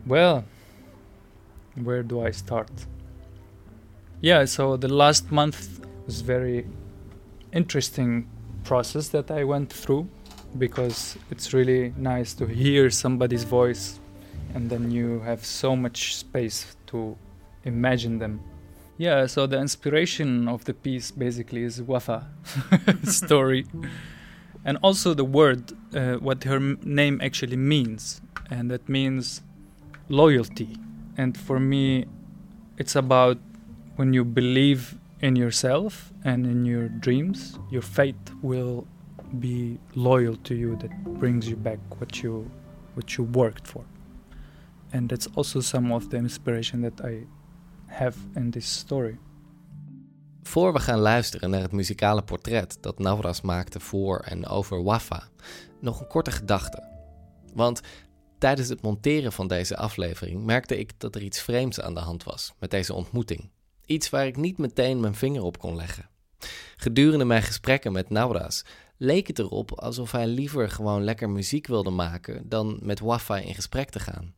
Well, 0.07 0.43
where 1.75 2.01
do 2.01 2.25
I 2.25 2.31
start? 2.31 2.71
Yeah, 4.21 4.45
so 4.45 4.75
the 4.75 4.87
last 4.87 5.31
month 5.31 5.85
was 6.07 6.21
very 6.21 6.65
interesting 7.53 8.27
process 8.63 9.09
that 9.09 9.29
I 9.29 9.43
went 9.43 9.71
through 9.71 10.07
because 10.57 11.15
it's 11.29 11.53
really 11.53 11.93
nice 11.95 12.33
to 12.33 12.47
hear 12.47 12.89
somebody's 12.89 13.43
voice 13.43 13.99
and 14.55 14.67
then 14.67 14.89
you 14.89 15.19
have 15.19 15.45
so 15.45 15.75
much 15.75 16.15
space 16.15 16.75
to 16.87 17.15
imagine 17.65 18.17
them. 18.17 18.39
Yeah, 18.97 19.25
so 19.25 19.45
the 19.45 19.59
inspiration 19.59 20.47
of 20.47 20.63
the 20.65 20.73
piece 20.73 21.11
basically 21.11 21.63
is 21.63 21.81
Wafa 21.81 22.27
story, 23.03 23.65
and 24.63 24.77
also 24.81 25.13
the 25.13 25.25
word, 25.25 25.73
uh, 25.93 26.13
what 26.15 26.45
her 26.45 26.55
m- 26.55 26.79
name 26.81 27.19
actually 27.21 27.57
means, 27.57 28.21
and 28.49 28.71
that 28.71 28.87
means 28.87 29.41
loyalty. 30.07 30.77
And 31.17 31.37
for 31.37 31.59
me, 31.59 32.05
it's 32.77 32.95
about 32.95 33.37
when 33.97 34.13
you 34.13 34.23
believe 34.23 34.97
in 35.19 35.35
yourself 35.35 36.13
and 36.23 36.45
in 36.45 36.65
your 36.65 36.87
dreams, 36.87 37.59
your 37.69 37.81
faith 37.81 38.15
will 38.41 38.87
be 39.39 39.77
loyal 39.95 40.37
to 40.37 40.55
you. 40.55 40.77
That 40.77 41.03
brings 41.19 41.49
you 41.49 41.57
back 41.57 41.79
what 41.99 42.23
you 42.23 42.49
what 42.93 43.17
you 43.17 43.25
worked 43.25 43.67
for, 43.67 43.83
and 44.93 45.09
that's 45.09 45.27
also 45.35 45.59
some 45.59 45.91
of 45.91 46.11
the 46.11 46.17
inspiration 46.17 46.81
that 46.83 47.01
I 47.01 47.25
have 47.95 48.17
in 48.33 48.51
this 48.51 48.77
story. 48.77 49.17
Voor 50.43 50.73
we 50.73 50.79
gaan 50.79 50.99
luisteren 50.99 51.49
naar 51.49 51.61
het 51.61 51.71
muzikale 51.71 52.23
portret 52.23 52.77
dat 52.81 52.99
Navras 52.99 53.41
maakte 53.41 53.79
voor 53.79 54.19
en 54.19 54.47
over 54.47 54.83
Wafa, 54.83 55.27
nog 55.79 55.99
een 55.99 56.07
korte 56.07 56.31
gedachte. 56.31 56.83
Want 57.53 57.81
tijdens 58.37 58.69
het 58.69 58.81
monteren 58.81 59.31
van 59.31 59.47
deze 59.47 59.77
aflevering 59.77 60.45
merkte 60.45 60.77
ik 60.77 60.99
dat 60.99 61.15
er 61.15 61.21
iets 61.21 61.41
vreemds 61.41 61.81
aan 61.81 61.93
de 61.93 61.99
hand 61.99 62.23
was 62.23 62.53
met 62.59 62.71
deze 62.71 62.93
ontmoeting. 62.93 63.49
Iets 63.85 64.09
waar 64.09 64.25
ik 64.25 64.37
niet 64.37 64.57
meteen 64.57 64.99
mijn 64.99 65.15
vinger 65.15 65.43
op 65.43 65.57
kon 65.59 65.75
leggen. 65.75 66.09
Gedurende 66.75 67.25
mijn 67.25 67.43
gesprekken 67.43 67.91
met 67.91 68.09
Navras 68.09 68.65
leek 68.97 69.27
het 69.27 69.39
erop 69.39 69.71
alsof 69.71 70.11
hij 70.11 70.27
liever 70.27 70.69
gewoon 70.69 71.03
lekker 71.03 71.29
muziek 71.29 71.67
wilde 71.67 71.89
maken 71.89 72.49
dan 72.49 72.79
met 72.81 72.99
Wafa 72.99 73.37
in 73.37 73.55
gesprek 73.55 73.89
te 73.89 73.99
gaan. 73.99 74.33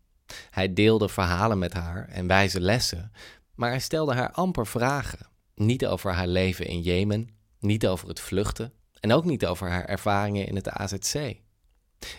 Hij 0.49 0.73
deelde 0.73 1.09
verhalen 1.09 1.59
met 1.59 1.73
haar 1.73 2.07
en 2.07 2.27
wijze 2.27 2.61
lessen, 2.61 3.11
maar 3.57 3.69
hij 3.69 3.79
stelde 3.79 4.13
haar 4.13 4.31
amper 4.31 4.67
vragen. 4.67 5.27
Niet 5.55 5.85
over 5.85 6.13
haar 6.13 6.27
leven 6.27 6.65
in 6.65 6.81
Jemen, 6.81 7.29
niet 7.59 7.87
over 7.87 8.07
het 8.07 8.19
vluchten 8.19 8.73
en 8.99 9.11
ook 9.11 9.25
niet 9.25 9.45
over 9.45 9.69
haar 9.69 9.85
ervaringen 9.85 10.47
in 10.47 10.55
het 10.55 10.69
AZC. 10.69 11.35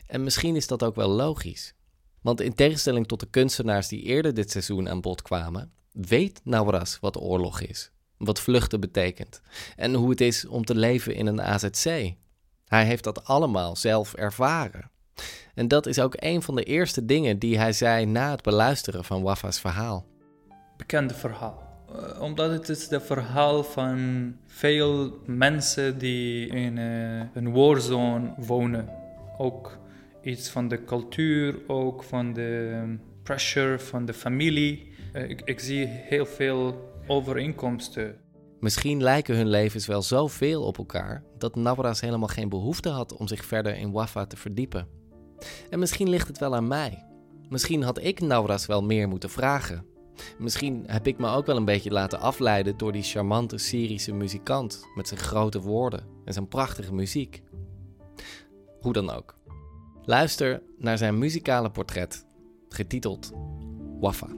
En 0.07 0.24
misschien 0.24 0.57
is 0.57 0.66
dat 0.66 0.83
ook 0.83 0.94
wel 0.94 1.09
logisch. 1.09 1.74
Want 2.20 2.40
in 2.40 2.55
tegenstelling 2.55 3.07
tot 3.07 3.20
de 3.20 3.31
kunstenaars 3.31 3.88
die 3.88 4.03
eerder 4.03 4.35
dit 4.35 4.51
seizoen 4.51 4.88
aan 4.88 5.01
bod 5.01 5.22
kwamen, 5.22 5.72
weet 5.92 6.40
Nauras 6.44 6.98
wat 7.01 7.20
oorlog 7.20 7.61
is, 7.61 7.90
wat 8.16 8.40
vluchten 8.40 8.81
betekent 8.81 9.40
en 9.77 9.94
hoe 9.94 10.11
het 10.11 10.20
is 10.20 10.46
om 10.46 10.64
te 10.64 10.74
leven 10.74 11.14
in 11.14 11.27
een 11.27 11.42
AZC. 11.42 12.14
Hij 12.64 12.85
heeft 12.85 13.05
dat 13.05 13.24
allemaal 13.24 13.77
zelf 13.77 14.14
ervaren. 14.14 14.90
En 15.55 15.68
dat 15.68 15.87
is 15.87 15.98
ook 15.98 16.14
een 16.16 16.42
van 16.42 16.55
de 16.55 16.62
eerste 16.62 17.05
dingen 17.05 17.38
die 17.38 17.59
hij 17.59 17.72
zei 17.72 18.07
na 18.07 18.31
het 18.31 18.42
beluisteren 18.42 19.05
van 19.05 19.22
Wafa's 19.22 19.61
verhaal. 19.61 20.07
Bekende 20.79 21.14
verhaal. 21.14 21.69
Eh, 21.93 22.23
omdat 22.23 22.51
het 22.51 22.69
is 22.69 22.91
het 22.91 23.03
verhaal 23.03 23.64
van 23.64 24.35
veel 24.47 25.19
mensen 25.27 25.99
die 25.99 26.47
in 26.47 26.79
eh, 26.79 27.21
een 27.35 27.53
warzone 27.53 28.35
wonen. 28.37 28.88
Ook 29.38 29.79
iets 30.23 30.49
van 30.49 30.69
de 30.69 30.85
cultuur, 30.85 31.55
ook 31.67 32.03
van 32.03 32.33
de 32.33 32.83
pressure 33.23 33.79
van 33.79 34.05
de 34.05 34.14
familie. 34.14 34.93
Eh, 35.12 35.31
ik, 35.45 35.61
zie 35.61 35.87
heel 35.87 36.27
veel 36.27 36.93
overeenkomsten. 37.07 38.17
Misschien 38.61 39.03
lijken 39.03 39.37
hun 39.37 39.49
levens 39.49 39.87
wel 39.87 40.03
zoveel 40.03 40.62
op 40.62 40.79
elkaar 40.79 41.23
dat 41.38 41.55
Navras 41.55 42.01
helemaal 42.01 42.29
geen 42.29 42.49
behoefte 42.49 42.88
had 42.88 43.17
om 43.17 43.29
zich 43.29 43.45
verder 43.45 43.77
in 43.77 43.93
Wafa 43.93 44.27
te 44.27 44.37
verdiepen. 44.37 44.88
En 45.71 45.79
misschien 45.79 46.09
ligt 46.09 46.29
het 46.29 46.38
wel 46.38 46.55
aan 46.55 46.69
mij. 46.69 47.05
Misschien 47.49 47.83
had 47.83 48.03
ik 48.03 48.21
Navras 48.21 48.67
wel 48.67 48.83
meer 48.83 49.09
moeten 49.09 49.31
vragen. 49.31 49.85
Misschien 50.38 50.85
heb 50.87 51.07
ik 51.07 51.18
me 51.18 51.28
ook 51.28 51.46
wel 51.46 51.57
een 51.57 51.64
beetje 51.64 51.90
laten 51.90 52.20
afleiden 52.20 52.76
door 52.76 52.92
die 52.92 53.02
charmante 53.02 53.59
Syrische 53.59 54.12
muzikant 54.12 54.87
met 54.94 55.09
zijn 55.09 55.20
grote 55.20 55.61
woorden 55.61 56.07
en 56.24 56.33
zijn 56.33 56.48
prachtige 56.48 56.94
muziek. 56.94 57.42
Hoe 58.81 58.92
dan 58.92 59.11
ook. 59.11 59.37
Luister 60.02 60.62
naar 60.78 60.98
zijn 60.98 61.18
muzikale 61.18 61.70
portret, 61.70 62.26
getiteld 62.68 63.33
Wafa. 64.00 64.28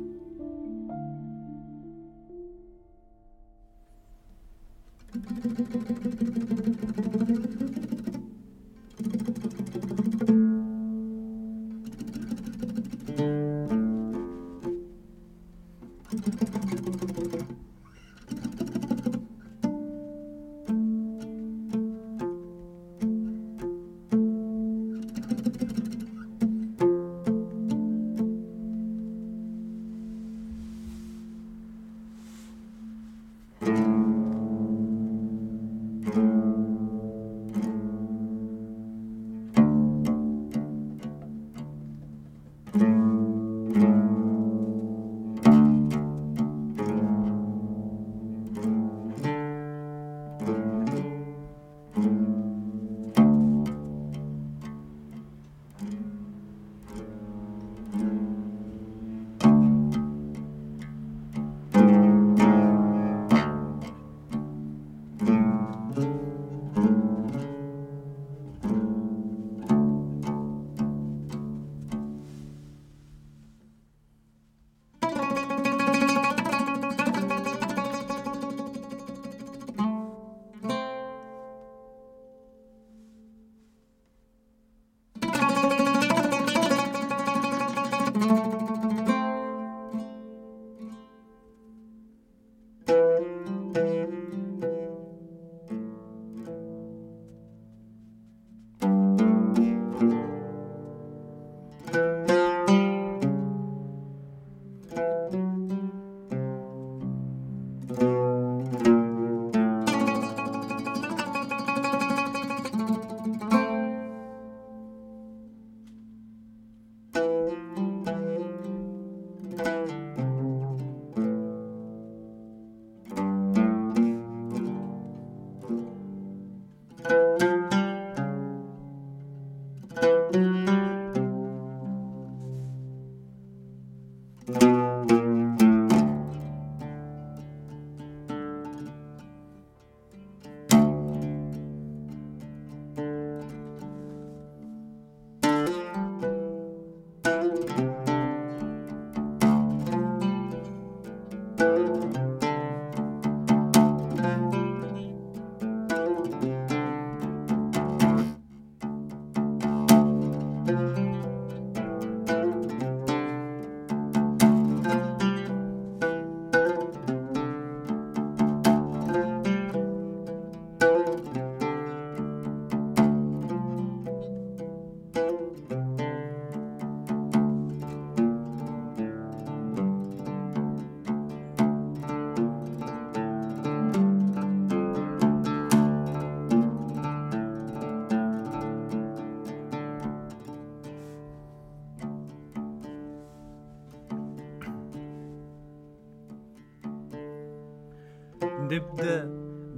نبدأ 198.70 199.20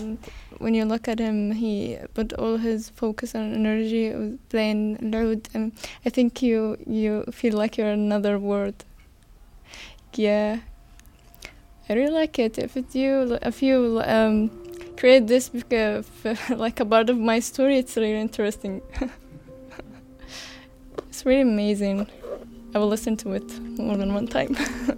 Mean, 0.02 0.18
when 0.58 0.74
you 0.74 0.86
look 0.86 1.08
at 1.08 1.20
him, 1.20 1.52
he 1.52 1.98
put 2.14 2.34
all 2.34 2.58
his 2.58 2.90
focus 2.90 3.36
and 3.36 3.54
energy 3.56 4.10
with 4.10 4.50
playing 4.50 4.98
loud, 5.02 5.50
and 5.54 5.72
I 6.06 6.10
think 6.10 6.42
you 6.42 6.78
you 6.86 7.24
feel 7.32 7.58
like 7.58 7.78
you're 7.78 7.92
another 7.92 8.38
world. 8.40 8.86
Yeah, 10.14 10.60
I 11.90 11.94
really 11.94 12.12
like 12.12 12.40
it. 12.40 12.58
If 12.58 12.78
it 12.78 12.94
you 12.96 13.38
if 13.42 13.62
you 13.62 14.02
um, 14.06 14.50
create 14.98 15.28
this 15.28 15.50
because 15.50 16.06
like 16.50 16.80
a 16.80 16.86
part 16.86 17.10
of 17.10 17.18
my 17.18 17.40
story, 17.40 17.78
it's 17.78 17.96
really 17.98 18.20
interesting. 18.20 18.82
it's 21.10 21.26
really 21.26 21.42
amazing. 21.42 22.08
I 22.74 22.80
will 22.80 22.88
listen 22.88 23.18
to 23.18 23.34
it 23.34 23.60
more 23.78 23.98
than 23.98 24.14
one 24.14 24.28
time. 24.28 24.56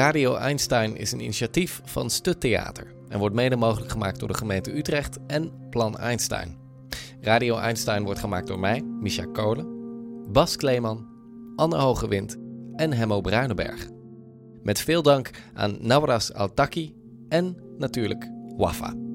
Radio 0.00 0.34
Einstein 0.34 0.96
is 0.96 1.12
een 1.12 1.20
initiatief 1.20 1.80
van 1.84 2.10
Stut 2.10 2.40
Theater 2.40 2.94
en 3.08 3.18
wordt 3.18 3.34
mede 3.34 3.56
mogelijk 3.56 3.90
gemaakt 3.90 4.18
door 4.18 4.28
de 4.28 4.34
gemeente 4.34 4.76
Utrecht 4.76 5.18
en 5.26 5.52
Plan 5.70 5.98
Einstein. 5.98 6.58
Radio 7.20 7.56
Einstein 7.56 8.04
wordt 8.04 8.20
gemaakt 8.20 8.46
door 8.46 8.58
mij, 8.58 8.82
Misha 9.00 9.24
Kolen, 9.32 9.66
Bas 10.32 10.56
Kleeman, 10.56 11.08
Anne 11.56 11.76
Hogewind 11.76 12.36
en 12.76 12.92
Hemmo 12.92 13.20
Bruinenberg. 13.20 13.88
Met 14.62 14.80
veel 14.80 15.02
dank 15.02 15.30
aan 15.54 15.76
Nawras 15.80 16.32
Altaki 16.32 16.94
en 17.28 17.56
natuurlijk 17.78 18.30
Wafa. 18.56 19.09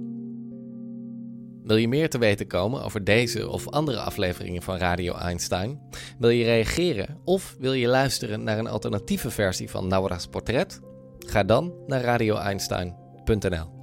Wil 1.66 1.76
je 1.76 1.88
meer 1.88 2.10
te 2.10 2.18
weten 2.18 2.48
komen 2.48 2.84
over 2.84 3.04
deze 3.04 3.50
of 3.50 3.70
andere 3.70 4.00
afleveringen 4.00 4.62
van 4.62 4.78
Radio 4.78 5.14
Einstein? 5.14 5.82
Wil 6.20 6.30
je 6.30 6.44
reageren 6.44 7.18
of 7.24 7.56
wil 7.60 7.74
je 7.74 7.88
luisteren 7.88 8.44
naar 8.44 8.58
een 8.58 8.68
alternatieve 8.68 9.30
versie 9.30 9.70
van 9.70 9.88
Naura's 9.88 10.28
portret? 10.28 10.82
Ga 11.20 11.44
dan 11.44 11.74
naar 11.88 12.02
radioeinstein.nl. 12.02 13.74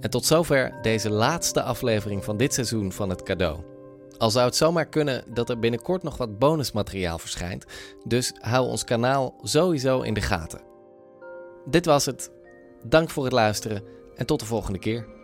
En 0.00 0.10
tot 0.10 0.24
zover 0.24 0.78
deze 0.82 1.10
laatste 1.10 1.62
aflevering 1.62 2.24
van 2.24 2.36
dit 2.36 2.54
seizoen 2.54 2.92
van 2.92 3.10
het 3.10 3.22
cadeau. 3.22 3.60
Al 4.18 4.30
zou 4.30 4.46
het 4.46 4.56
zomaar 4.56 4.86
kunnen 4.86 5.24
dat 5.34 5.50
er 5.50 5.58
binnenkort 5.58 6.02
nog 6.02 6.16
wat 6.16 6.38
bonusmateriaal 6.38 7.18
verschijnt, 7.18 7.64
dus 8.04 8.32
hou 8.40 8.68
ons 8.68 8.84
kanaal 8.84 9.34
sowieso 9.42 10.00
in 10.00 10.14
de 10.14 10.20
gaten. 10.20 10.60
Dit 11.70 11.86
was 11.86 12.06
het. 12.06 12.30
Dank 12.82 13.10
voor 13.10 13.24
het 13.24 13.32
luisteren 13.32 13.82
en 14.14 14.26
tot 14.26 14.40
de 14.40 14.46
volgende 14.46 14.78
keer. 14.78 15.15